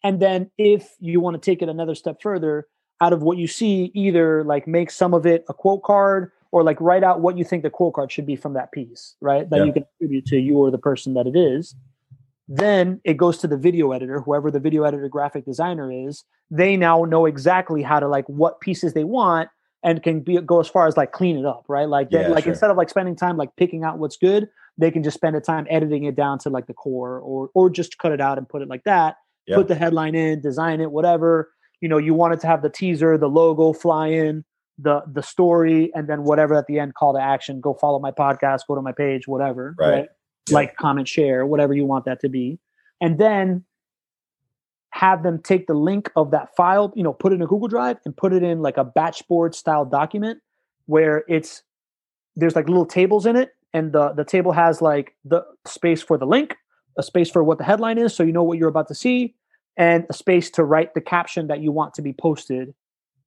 [0.03, 2.66] And then if you want to take it another step further
[3.01, 6.62] out of what you see either like make some of it a quote card or
[6.62, 9.49] like write out what you think the quote card should be from that piece right?
[9.51, 9.64] That Yeah.
[9.64, 11.75] you can attribute to you or the person that it is.
[12.47, 16.25] Then it goes to the video editor whoever the video editor graphic designer is.
[16.51, 19.49] They now know exactly how to like what pieces they want
[19.85, 22.45] and can be go as far as like clean it up right like Yeah, like
[22.45, 22.53] sure.
[22.53, 25.41] instead of like spending time like picking out what's good they can just spend the
[25.41, 28.49] time editing it down to like the core or or just cut it out and
[28.49, 29.16] put it like that
[29.47, 29.57] Yeah.
[29.57, 33.16] put the headline in design it whatever you know you wanted to have the teaser
[33.18, 34.45] the logo fly in
[34.78, 38.11] the the story and then whatever at the end call to action go follow my
[38.11, 40.09] podcast go to my page whatever Right.
[40.49, 40.55] Yeah.
[40.55, 42.59] like comment share whatever you want that to be
[43.01, 43.64] and then
[44.95, 47.66] have them take the link of that file you know put it in a google
[47.66, 50.40] drive and put it in like a batchboard style document
[50.86, 51.64] where it's
[52.36, 56.16] there's like little tables in it and the the table has like the space for
[56.16, 56.57] the link
[56.97, 59.34] a space for what the headline is so you know what you're about to see
[59.76, 62.72] and a space to write the caption that you want to be posted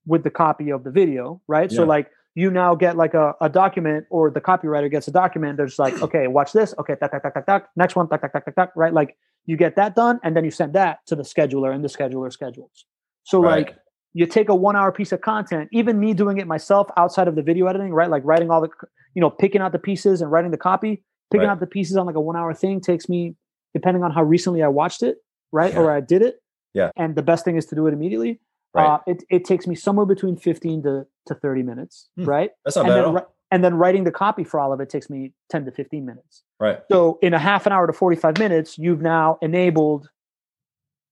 [0.06, 1.70] with the copy of the video right?
[1.70, 5.58] So like you now get like a, a document or the copywriter gets a document
[5.58, 6.74] there's like okay watch this.
[6.80, 7.70] Okay tak, tak, tak, tak, tak.
[7.76, 8.94] next one tak, tak, tak, tak, tak, right?
[8.94, 9.18] Like
[9.48, 12.32] you get that done and then you send that to the scheduler and the scheduler
[12.32, 12.86] schedules
[13.24, 13.66] so Right.
[13.68, 13.76] like
[14.14, 17.36] you take a one hour piece of content even me doing it myself outside of
[17.36, 18.70] the video editing right like writing all the
[19.16, 21.54] you know picking out the pieces and writing the copy picking Right.
[21.54, 23.36] out the pieces on like a one hour thing takes me
[23.74, 25.18] depending on how recently i watched it
[25.52, 25.80] right Yeah.
[25.80, 26.36] or i did it
[26.74, 26.92] Yeah.
[26.96, 28.40] and the best thing is to do it immediately
[28.74, 28.86] Right.
[28.86, 32.26] uh, it, it takes me somewhere between 15 to, to 30 minutes Hmm.
[32.26, 34.90] right That's not and bad then, and then writing the copy for all of it
[34.90, 36.80] takes me 10 to 15 minutes Right.
[36.92, 40.10] so in a half an hour to 45 minutes, you've now enabled,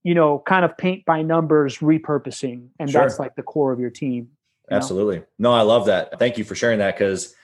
[0.04, 2.68] you know, kind of paint by numbers repurposing.
[2.80, 3.02] And Sure.
[3.02, 4.14] that's like the core of your team.
[4.14, 4.78] you know?
[4.78, 5.24] Absolutely.
[5.38, 6.18] No, I love that.
[6.20, 7.36] Thank you for sharing that because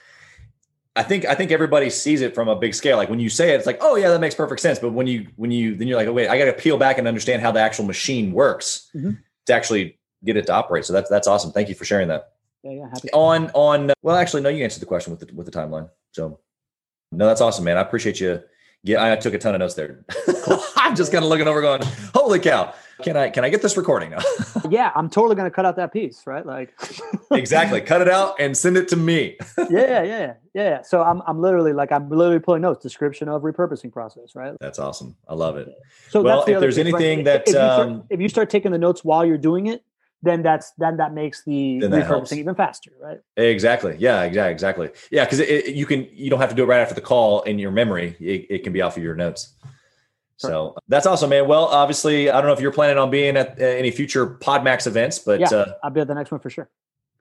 [0.96, 2.96] I think I think everybody sees it from a big scale.
[2.98, 4.78] Like when you say it, it's like, oh yeah, that makes perfect sense.
[4.78, 6.98] But when you when you then you're like, oh, wait, I got to peel back
[6.98, 9.16] and understand how the actual machine works Mhm.
[9.46, 10.84] to actually get it to operate.
[10.84, 11.50] So that's that's awesome.
[11.52, 12.32] Thank you for sharing that.
[12.62, 13.10] Yeah, yeah, happy.
[13.12, 15.88] On on well, actually, no, you answered the question with the with the timeline.
[16.12, 16.38] So
[17.10, 17.76] no, that's awesome, man.
[17.76, 18.40] I appreciate you.
[18.84, 20.04] Yeah, I took a ton of notes there.
[20.76, 21.82] I'm just kind of looking over, going,
[22.14, 22.74] "Holy cow!
[23.02, 24.18] Can I can I get this recording now?"
[24.70, 26.46] Yeah, I'm totally going to cut out that piece, right?
[26.46, 26.72] Like,
[27.32, 27.80] exactly.
[27.82, 29.36] Cut it out and send it to me.
[29.58, 30.82] yeah, yeah, yeah, yeah.
[30.82, 34.54] So I'm, I'm literally like, I'm literally pulling notes, description of repurposing process, right?
[34.60, 35.16] That's awesome.
[35.28, 35.68] I love it.
[36.08, 36.94] So Well, if there's thing, right?
[36.94, 39.36] anything If- that, if you, start, um, if you start taking the notes while you're
[39.36, 39.84] doing it,
[40.22, 42.32] then that's then that makes the Then that helps.
[42.32, 43.18] even faster, right?
[43.36, 43.96] Exactly.
[43.98, 44.22] Yeah.
[44.22, 44.52] Exactly.
[44.52, 44.90] Exactly.
[45.10, 45.24] Yeah.
[45.24, 47.70] Because you can you don't have to do it right after the call in your
[47.72, 48.16] memory.
[48.20, 49.54] It, it can be off of your notes.
[50.36, 51.46] So that's awesome, man.
[51.46, 54.88] Well, obviously, I don't know if you're planning on being at uh, any future Podmax
[54.88, 55.48] events, but Yeah.
[55.52, 56.68] uh, I'll be at the next one for sure.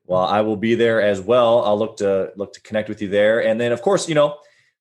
[0.05, 1.63] well, I will be there as well.
[1.63, 4.29] I'll look to look to connect with you there, and then of course, you know,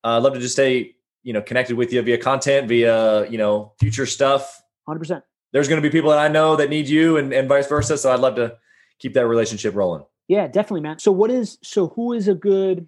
[0.05, 3.37] uh, I'd love to just stay you know connected with you via content, via you
[3.37, 4.63] know future stuff.
[4.87, 5.25] Hundred percent.
[5.53, 7.99] There's going to be people that I know that need you, and and vice versa.
[7.99, 8.57] So I'd love to
[8.99, 10.05] keep that relationship rolling.
[10.29, 10.99] Yeah, definitely, man.
[10.99, 12.87] So what is so who is a good,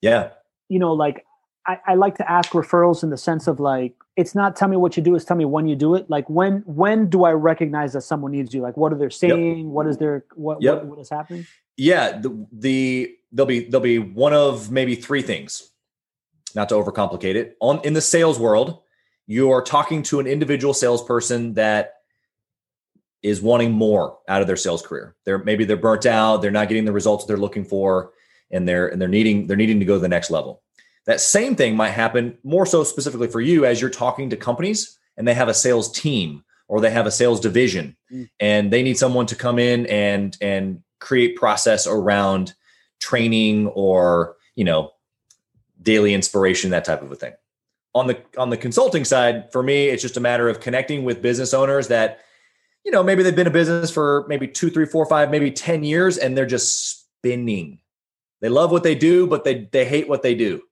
[0.00, 0.30] Yeah.
[0.68, 1.24] you know, like
[1.66, 4.76] I, I like to ask referrals in the sense of like it's not tell me
[4.76, 6.08] what you do, it's tell me when you do it.
[6.08, 8.60] Like when when do I recognize that someone needs you?
[8.62, 9.70] Like what are they saying?
[9.70, 10.74] What is their what, Yep.
[10.74, 11.46] what what is happening?
[11.76, 15.70] Yeah, the, the there'll be there'll be one of maybe three things.
[16.54, 17.56] Not to overcomplicate it.
[17.60, 18.82] On in the sales world,
[19.32, 21.94] you are talking to an individual salesperson that
[23.22, 25.16] is wanting more out of their sales career.
[25.24, 28.12] They're maybe they're burnt out, they're not getting the results they're looking for,
[28.50, 30.62] and they're and they're needing they're needing to go to the next level.
[31.06, 34.98] That same thing might happen more so specifically for you as you're talking to companies
[35.16, 38.28] and they have a sales team or they have a sales division mm.
[38.38, 42.54] and they need someone to come in and and create process around
[43.00, 44.92] training or you know
[45.80, 47.32] daily inspiration that type of a thing
[47.94, 51.20] on the on the consulting side for me it's just a matter of connecting with
[51.20, 52.20] business owners that
[52.84, 55.84] you know maybe they've been in business for maybe two three four five maybe 10
[55.84, 57.78] years and they're just spinning.
[58.40, 60.62] They love what they do but they they hate what they do.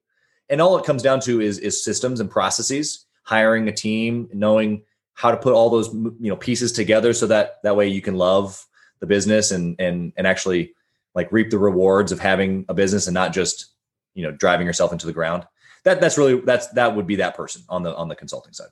[0.49, 4.83] And all it comes down to is is systems and processes hiring a team knowing
[5.13, 8.15] how to put all those you know pieces together so that that way you can
[8.15, 8.65] love
[8.99, 10.73] the business and and and actually
[11.13, 13.67] like reap the rewards of having a business and not just
[14.15, 15.45] you know driving yourself into the ground
[15.83, 18.69] that that's really that's that would be that person on the on the consulting side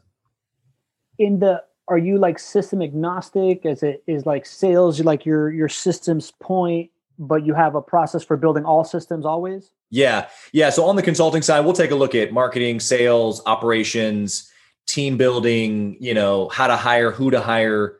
[1.18, 5.70] in the are you like system agnostic as it is like sales like your your
[5.70, 10.28] systems point but you have a process for building all systems always yeah.
[10.54, 10.70] Yeah.
[10.70, 14.52] So on the consulting side, we'll take a look at marketing, sales, operations,
[14.86, 17.98] team building, you know, how to hire, who to hire,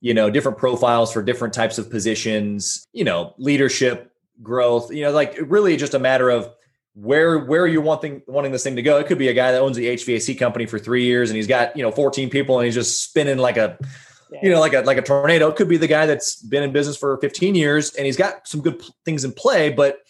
[0.00, 5.10] you know, different profiles for different types of positions, you know, leadership, growth, you know,
[5.10, 6.50] like really just a matter of
[7.00, 8.98] where where you're wanting wanting this thing to go.
[8.98, 11.46] It could be a guy that owns the HVAC company for three years and he's
[11.46, 13.78] got, you know, 14 people and he's just spinning like a
[14.42, 15.48] you know, like a like a tornado.
[15.48, 18.46] It could be the guy that's been in business for 15 years and he's got
[18.46, 20.00] some good things in play, but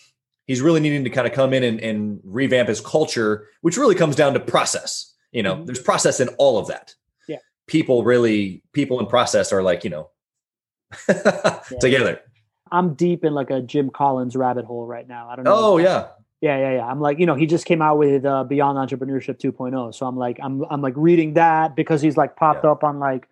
[0.46, 3.94] he's really needing to kind of come in and, and revamp his culture, which really
[3.94, 5.14] comes down to process.
[5.32, 5.66] You know, mm-hmm.
[5.66, 6.94] there's process in all of that.
[7.28, 7.38] Yeah.
[7.66, 10.10] People really, people in process are like, you know,
[11.80, 12.20] together.
[12.72, 15.28] I'm deep in like a Jim Collins rabbit hole right now.
[15.28, 15.54] I don't know.
[15.54, 16.08] Oh yeah.
[16.40, 16.86] Yeah, yeah, yeah.
[16.86, 19.94] I'm like, you know, he just came out with uh, Beyond Entrepreneurship 2.0.
[19.94, 22.70] So I'm like, I'm, I'm like reading that because he's like popped yeah.
[22.70, 23.28] up on like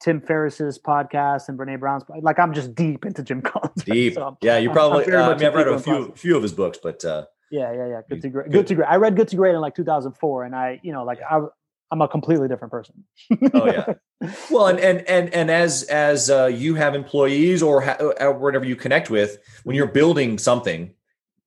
[0.00, 2.04] Tim Ferriss's podcast and Brene Brown's.
[2.20, 3.82] Like I'm just deep into Jim Collins.
[3.84, 4.58] Deep, so yeah.
[4.58, 5.12] You probably.
[5.12, 7.88] Uh, I mean, I've read a few few of his books, but uh, yeah, yeah,
[7.88, 8.00] yeah.
[8.08, 8.50] Good to great.
[8.50, 8.88] Good to great.
[8.88, 11.38] I read Good to Great in like 2004, and I, you know, like yeah.
[11.38, 11.46] I,
[11.90, 13.04] I'm a completely different person.
[13.54, 13.94] oh yeah.
[14.50, 18.64] Well, and and and and as as uh, you have employees or ha- uh, whatever
[18.64, 20.92] you connect with, when you're building something,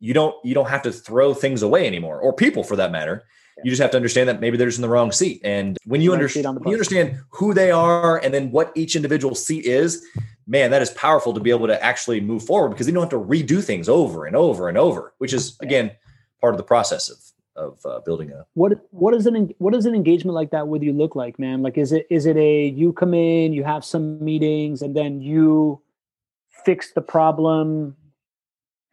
[0.01, 3.23] you don't you don't have to throw things away anymore, or people for that matter.
[3.63, 5.39] You just have to understand that maybe they're just in the wrong seat.
[5.43, 9.35] And when you, understand, when you understand who they are and then what each individual
[9.35, 10.03] seat is,
[10.47, 13.09] man, that is powerful to be able to actually move forward because you don't have
[13.11, 15.91] to redo things over and over and over, which is again
[16.39, 17.17] part of the process of
[17.57, 20.81] of uh, building a what what is an what does an engagement like that with
[20.81, 23.83] you look like man like is it is it a you come in you have
[23.83, 25.81] some meetings and then you
[26.63, 27.93] fix the problem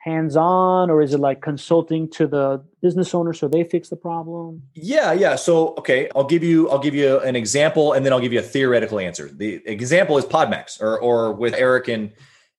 [0.00, 3.96] hands on or is it like consulting to the business owner so they fix the
[3.96, 4.62] problem?
[4.74, 5.36] Yeah yeah.
[5.36, 8.38] So okay i'll give you i'll give you an example and then i'll give you
[8.38, 9.28] a theoretical answer.
[9.28, 12.12] The example is podmax or or with eric and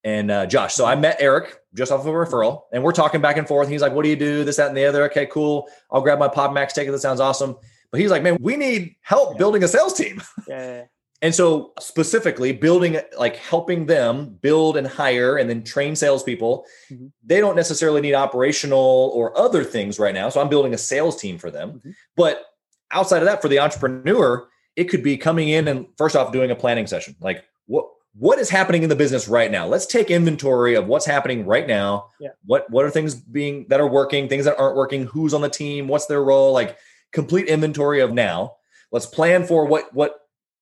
[0.04, 0.74] and uh, josh.
[0.74, 3.70] So i met eric just off of a referral and we're talking back and forth.
[3.70, 4.44] He's like what do you do?
[4.44, 5.04] This that and the other.
[5.06, 5.70] Okay cool.
[5.92, 6.92] I'll grab my podmax ticket.
[6.92, 7.56] That sounds awesome.
[7.92, 9.38] But he's like man we need help yeah.
[9.38, 10.22] building a sales team.
[10.48, 10.84] Yeah
[11.22, 17.08] and so, specifically, building like helping them build and hire and then train salespeople, mm-hmm.
[17.26, 20.30] they don't necessarily need operational or other things right now.
[20.30, 21.74] So, I'm building a sales team for them.
[21.74, 21.92] Mm-hmm.
[22.16, 22.46] But
[22.92, 24.48] outside of that, for the entrepreneur,
[24.78, 27.16] it could be coming in and first off doing a planning session.
[27.20, 29.68] Like, what what is happening in the business right now?
[29.68, 32.08] Let's take inventory of what's happening right now.
[32.22, 32.30] Yeah.
[32.46, 35.50] What what are things being that are working, things that aren't working, who's on the
[35.50, 36.54] team, what's their role?
[36.54, 36.78] Like
[37.12, 38.56] complete inventory of now.
[38.92, 40.16] Let's plan for what what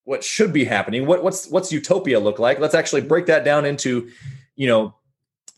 [0.07, 2.59] what should be happening what what's what's utopia look like?
[2.59, 4.09] Let's actually break that down into
[4.55, 4.95] you know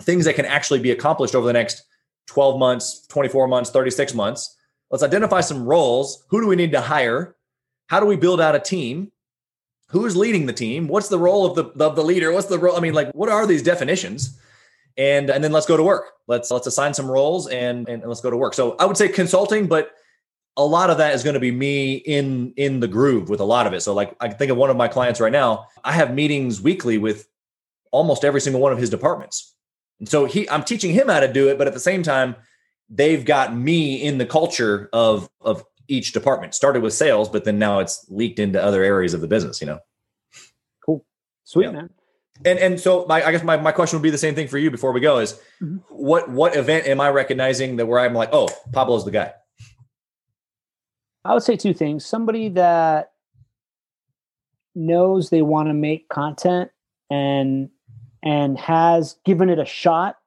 [0.01, 1.83] things that can actually be accomplished over the next
[2.25, 4.57] 12 months 24 months 36 months.
[4.89, 6.25] Let's identify some roles.
[6.29, 7.35] Who do we need to hire?
[7.89, 9.11] How do we build out a team?
[9.89, 10.87] Who's leading the team?
[10.87, 12.31] What's the role of the of the leader?
[12.31, 14.39] What's the role i mean like what are these definitions?
[14.97, 16.05] And and then let's go to work.
[16.25, 18.55] Let's let's assign some roles and and let's go to work.
[18.55, 19.91] So i would say consulting but
[20.59, 23.45] a lot of that is going to be me in in the groove with a
[23.45, 23.79] lot of it.
[23.79, 26.97] So like I think of one of my clients right now, I have meetings weekly
[26.97, 27.27] with
[27.91, 29.55] almost every single one of his departments.
[29.99, 32.35] And so he I'm teaching him how to do it, but at the same time
[32.89, 36.53] they've got me in the culture of of each department.
[36.53, 39.67] Started with sales, but then now it's leaked into other areas of the business, you
[39.67, 39.79] know.
[40.85, 41.05] Cool.
[41.45, 41.71] Sweet yeah.
[41.71, 41.89] man.
[42.43, 44.57] And and so my I guess my, my question would be the same thing for
[44.57, 45.77] you before we go is mm-hmm.
[45.87, 49.31] what what event am I recognizing that where I'm like, oh, Pablo's the guy?
[51.29, 52.05] I would say two things.
[52.05, 53.11] Somebody that
[54.75, 56.71] knows they want to make content
[57.09, 57.69] and
[58.21, 60.17] and has given it a shot,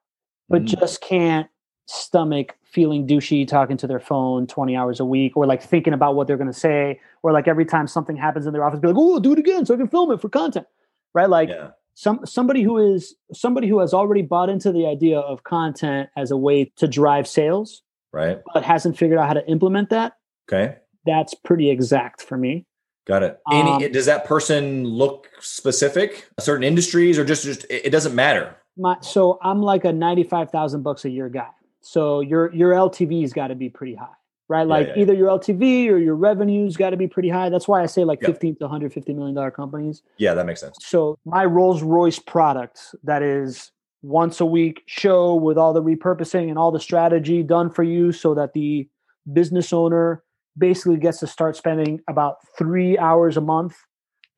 [0.49, 0.79] but mm.
[0.79, 1.47] just can't
[1.85, 6.15] stomach feeling douchey talking to their phone 20 hours a week or like thinking about
[6.15, 8.87] what they're going to say or like every time something happens in their office be
[8.87, 10.65] like oh do it again so i can film it for content
[11.13, 11.29] right?
[11.29, 11.69] Like yeah.
[11.93, 16.31] some somebody who is somebody who has already bought into the idea of content as
[16.31, 17.81] a way to drive sales,
[18.11, 18.39] Right.
[18.53, 20.17] but hasn't figured out how to implement that.
[20.47, 20.77] Okay.
[21.05, 22.65] That's pretty exact for me.
[23.05, 23.39] Got it.
[23.51, 26.27] Any, Um, does that person look specific?
[26.39, 28.55] Certain industries, or just just it doesn't matter.
[28.77, 31.49] My so I'm like a ninety five thousand bucks a year guy.
[31.81, 34.15] So your your LTV's got to be pretty high,
[34.47, 34.65] right?
[34.65, 35.01] Like yeah, yeah.
[35.01, 37.49] either your LTV or your revenues got to be pretty high.
[37.49, 38.31] That's why I say like Yep.
[38.31, 40.01] fifteen to one hundred fifty million dollar companies.
[40.17, 40.77] Yeah, that makes sense.
[40.81, 46.49] So my Rolls Royce product that is once a week show with all the repurposing
[46.49, 48.87] and all the strategy done for you so that the
[49.31, 50.22] business owner
[50.57, 53.75] basically gets to start spending about three hours a month.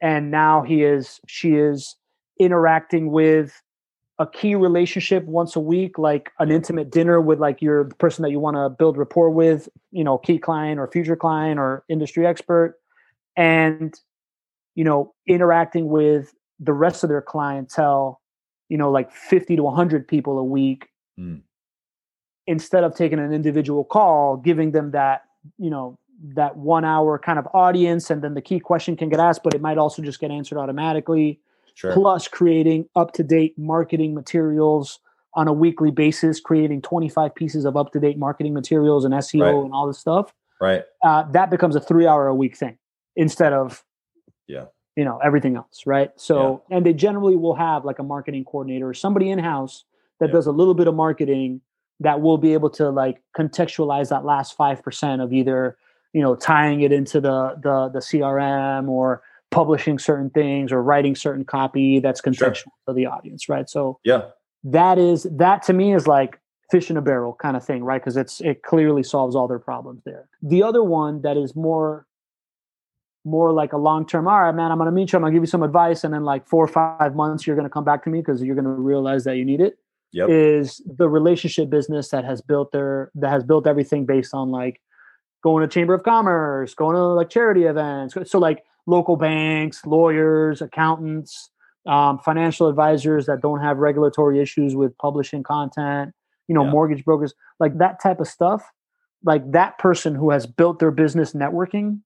[0.01, 1.95] And now he is, she is
[2.39, 3.61] interacting with
[4.19, 8.31] a key relationship once a week, like an intimate dinner with like your person that
[8.31, 12.25] you want to build rapport with, you know, key client or future client or industry
[12.25, 12.77] expert.
[13.35, 13.93] And
[14.75, 18.21] you know, interacting with the rest of their clientele,
[18.69, 21.43] you know, like 50 to 100 people a week, Mm.
[22.45, 25.23] instead of taking an individual call, giving them that,
[25.57, 28.09] you know, that one hour kind of audience.
[28.09, 30.57] And then the key question can get asked, but it might also just get answered
[30.57, 31.39] automatically.
[31.73, 31.91] Sure.
[31.93, 34.99] Plus, creating up to date marketing materials
[35.33, 39.41] on a weekly basis, creating 25 pieces of up to date marketing materials and SEO
[39.41, 39.65] Right.
[39.65, 40.83] and all this stuff Right.
[41.03, 42.77] uh, that becomes a three hour a week thing
[43.17, 43.83] instead of
[44.47, 44.65] Yeah.
[44.95, 48.87] you know everything else right so and they generally will have like a marketing coordinator
[48.87, 49.83] or somebody in house
[50.21, 50.33] that Yeah.
[50.33, 51.59] does a little bit of marketing
[51.99, 55.77] that will be able to like contextualize that last 5% of either
[56.15, 61.15] you know tying it into the the the crm or publishing certain things or writing
[61.15, 64.21] certain copy that's contextual to the audience right so Yeah.
[64.63, 66.39] that is that to me is like
[66.71, 69.59] fish in a barrel kind of thing right because it's it clearly solves all their
[69.59, 72.07] problems there the other one that is more
[73.25, 75.33] more like a long term all right man i'm going to meet you i'm going
[75.33, 77.75] to give you some advice and then like four or five months you're going to
[77.77, 79.77] come back to me because you're going to realize that you need it
[80.11, 80.29] Yep.
[80.29, 84.79] is the relationship business that has built their that has built everything based on like
[85.45, 90.59] going to chamber of commerce going to like charity events so like local banks lawyers
[90.61, 91.51] accountants
[91.85, 96.13] um, financial advisors that don't have regulatory issues with publishing content
[96.47, 96.71] you know Yeah.
[96.71, 98.61] mortgage brokers like that type of stuff
[99.23, 101.99] like that person who has built their business networking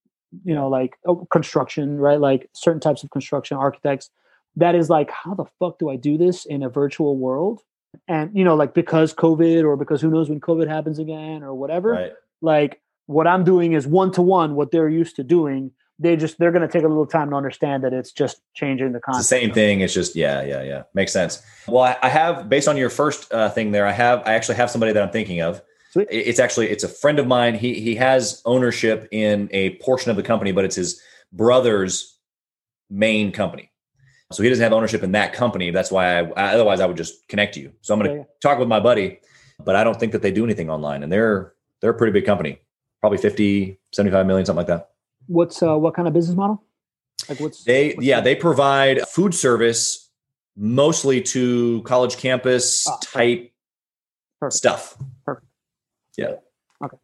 [0.43, 4.09] you know like oh, construction right like certain types of construction architects
[4.57, 7.61] that is like how the fuck do i do this in a virtual world
[8.07, 11.53] and you know like because covid or because who knows when covid happens again or
[11.55, 12.13] whatever Right.
[12.41, 16.39] like what i'm doing is one to one what they're used to doing they just
[16.39, 19.05] they're going to take a little time to understand that it's just changing the It's
[19.05, 19.81] concept the same thing.
[19.81, 20.83] It's just yeah, yeah, yeah.
[20.93, 21.43] Makes sense.
[21.67, 23.85] Well, I, have based on your first uh, thing there.
[23.85, 25.61] I have I actually have somebody that I'm thinking of.
[25.91, 26.07] Sweet.
[26.09, 27.55] It's actually it's a friend of mine.
[27.55, 31.01] He he has ownership in a portion of the company, but it's his
[31.33, 32.17] brother's
[32.89, 33.69] main company.
[34.31, 35.69] So he doesn't have ownership in that company.
[35.71, 37.73] That's why I, I otherwise I would just connect to you.
[37.81, 38.33] So I'm going to Yeah, yeah.
[38.41, 39.19] talk with my buddy,
[39.65, 42.25] but I don't think that they do anything online, and they're they're a pretty big
[42.25, 42.61] company,
[43.01, 44.89] probably 50, 75 million, something like that.
[45.27, 46.63] what's uh what kind of business model
[47.29, 50.09] like what's They what's yeah, the- they provide food service
[50.57, 53.51] mostly to college campus Ah, type
[54.39, 54.53] perfect.
[54.57, 54.97] stuff.
[55.25, 55.47] Perfect.
[56.17, 56.35] Yeah.
[56.83, 56.97] Okay.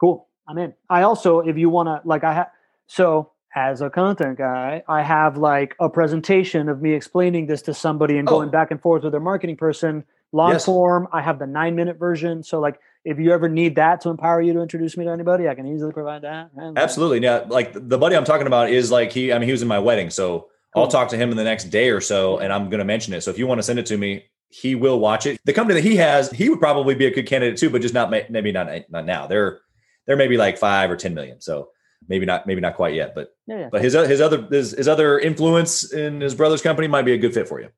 [0.00, 2.48] Cool i'm in i also if you want to like i have
[2.86, 7.72] so as a content guy i have like a presentation of me explaining this to
[7.72, 8.32] somebody and Oh.
[8.32, 10.64] going back and forth with their marketing person long Yes.
[10.66, 14.08] form i have the nine minute version so like if you ever need that to
[14.08, 17.22] empower you to introduce me to anybody i can easily provide that uh, like, Absolutely.
[17.22, 19.68] Yeah, like the buddy I'm talking about is like he I mean he was in
[19.68, 22.68] my wedding, so I'll talk to him in the next day or so and I'm
[22.68, 23.22] going to mention it.
[23.22, 25.40] So if you want to send it to me, he will watch it.
[25.44, 27.94] The company that he has, he would probably be a good candidate too, but just
[27.94, 29.26] not maybe not eh, not now.
[29.26, 29.60] They're
[30.06, 31.40] they're maybe like 5 or 10 million.
[31.40, 31.68] So
[32.08, 33.68] maybe not maybe not quite yet, but yeah, yeah.
[33.70, 37.12] but his uh, his other his, his other influence in his brother's company might be
[37.12, 37.68] a good fit for you.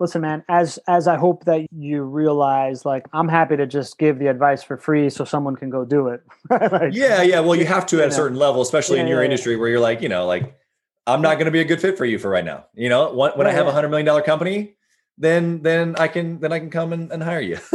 [0.00, 4.18] Listen man as as i hope that you realize like i'm happy to just give
[4.18, 7.40] the advice for free so someone can go do it Like, Yeah, yeah.
[7.40, 8.16] Well, you have to at a Yeah.
[8.16, 9.24] certain level, especially in your yeah, yeah.
[9.26, 10.58] industry where you're like, you know, like
[11.06, 12.66] I'm not going to be a good fit for you for right now.
[12.74, 14.76] You know, when, when I have a hundred million dollar company,
[15.18, 17.58] then then I can then I can come and, and hire you.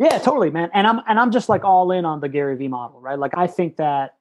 [0.00, 0.68] Yeah, totally, man.
[0.74, 3.18] And I'm and I'm just like all in on the Gary Vee model, right?
[3.18, 4.16] Like I think that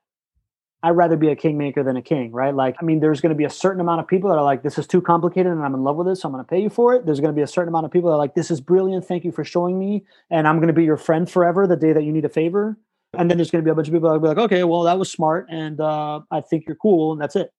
[0.84, 2.54] I'd rather be a kingmaker than a king, right?
[2.54, 4.64] Like I mean, there's going to be a certain amount of people that are like,
[4.64, 6.62] this is too complicated, and I'm in love with this, so I'm going to pay
[6.62, 7.06] you for it.
[7.06, 9.06] There's going to be a certain amount of people that are like, this is brilliant,
[9.06, 11.94] thank you for showing me, and I'm going to be your friend forever the day
[11.94, 12.78] that you need a favor.
[13.14, 14.64] And then there's going to be a bunch of people that will be like, okay,
[14.64, 17.54] well, that was smart, and uh, I think you're cool, and that's it,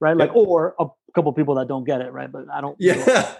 [0.00, 0.16] right?
[0.16, 2.30] Like, or a couple people that don't get it, right?
[2.30, 2.76] But I don't.
[2.78, 3.34] yeah.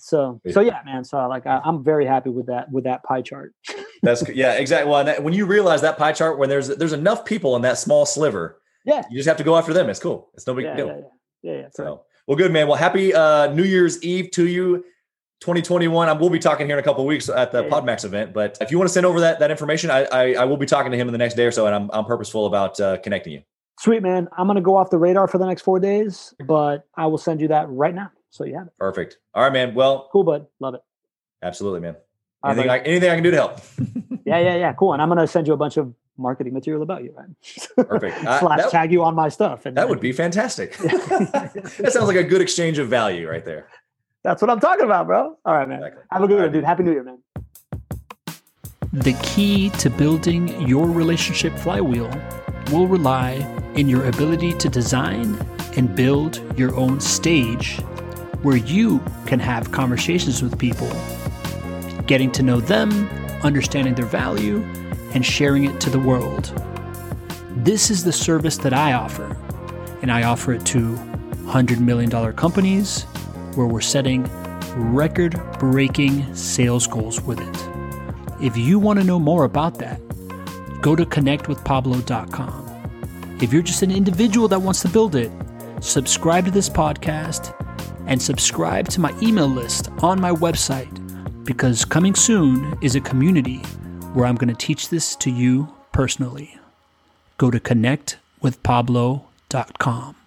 [0.00, 1.04] So so yeah, man.
[1.04, 3.52] So like I, I'm very happy with that with that pie chart.
[4.02, 4.90] That's yeah, exactly.
[4.90, 7.62] Well, and that- when you realize that pie chart, when there's there's enough people in
[7.62, 9.02] that small sliver, Yeah.
[9.10, 9.90] you just have to go after them.
[9.90, 10.30] It's cool.
[10.34, 10.86] It's no big yeah, deal.
[10.86, 10.94] yeah,
[11.42, 11.68] yeah, yeah, yeah.
[11.74, 12.66] So, Well, good man.
[12.66, 14.84] Well, happy uh, New Year's Eve to you.
[15.40, 16.08] 2021.
[16.08, 18.34] I will be talking here in a couple weeks at the PodMax event.
[18.34, 20.66] But if you want to send over that that information, I, I, I will be
[20.66, 22.98] talking to him in the next day or so, and I'm I'm purposeful about uh,
[22.98, 23.42] connecting you.
[23.78, 24.28] Sweet man.
[24.36, 27.40] I'm gonna go off the radar for the next four days, but I will send
[27.40, 28.10] you that right now.
[28.30, 28.72] So you have it.
[28.78, 29.18] Perfect.
[29.34, 29.74] All right, man.
[29.74, 30.46] Well, cool, bud.
[30.60, 30.82] Love it.
[31.42, 31.96] Absolutely, man.
[32.44, 33.58] Anything, right, I, anything I can do to help.
[34.24, 34.72] yeah, yeah, yeah.
[34.72, 34.92] Cool.
[34.92, 37.28] And I'm gonna send you a bunch of marketing material about you, right?
[37.88, 38.24] Perfect.
[38.24, 39.66] Uh, Slash that, tag you on my stuff.
[39.66, 40.76] And, that would be fantastic.
[40.78, 43.68] that sounds like a good exchange of value right there.
[44.22, 45.38] That's what I'm talking about, bro.
[45.44, 45.78] All right, man.
[45.78, 46.02] Exactly.
[46.10, 46.64] Have a good one, dude.
[46.64, 47.18] Happy New Year, man.
[48.92, 52.10] The key to building your relationship flywheel
[52.70, 53.32] will rely
[53.76, 55.38] in your ability to design
[55.76, 57.80] and build your own stage
[58.42, 60.90] where you can have conversations with people,
[62.06, 63.08] getting to know them,
[63.42, 64.62] understanding their value,
[65.14, 66.52] and sharing it to the world.
[67.56, 69.36] This is the service that I offer,
[70.02, 70.94] and I offer it to
[71.44, 73.02] $100 million companies
[73.54, 74.28] where we're setting
[74.76, 78.42] record breaking sales goals with it.
[78.42, 80.00] If you want to know more about that,
[80.80, 83.38] go to connectwithpablo.com.
[83.42, 85.30] If you're just an individual that wants to build it,
[85.80, 87.54] subscribe to this podcast
[88.10, 90.94] and subscribe to my email list on my website
[91.44, 93.60] because coming soon is a community
[94.12, 96.58] where I'm going to teach this to you personally.
[97.38, 100.19] Go to connectwithpablo.com.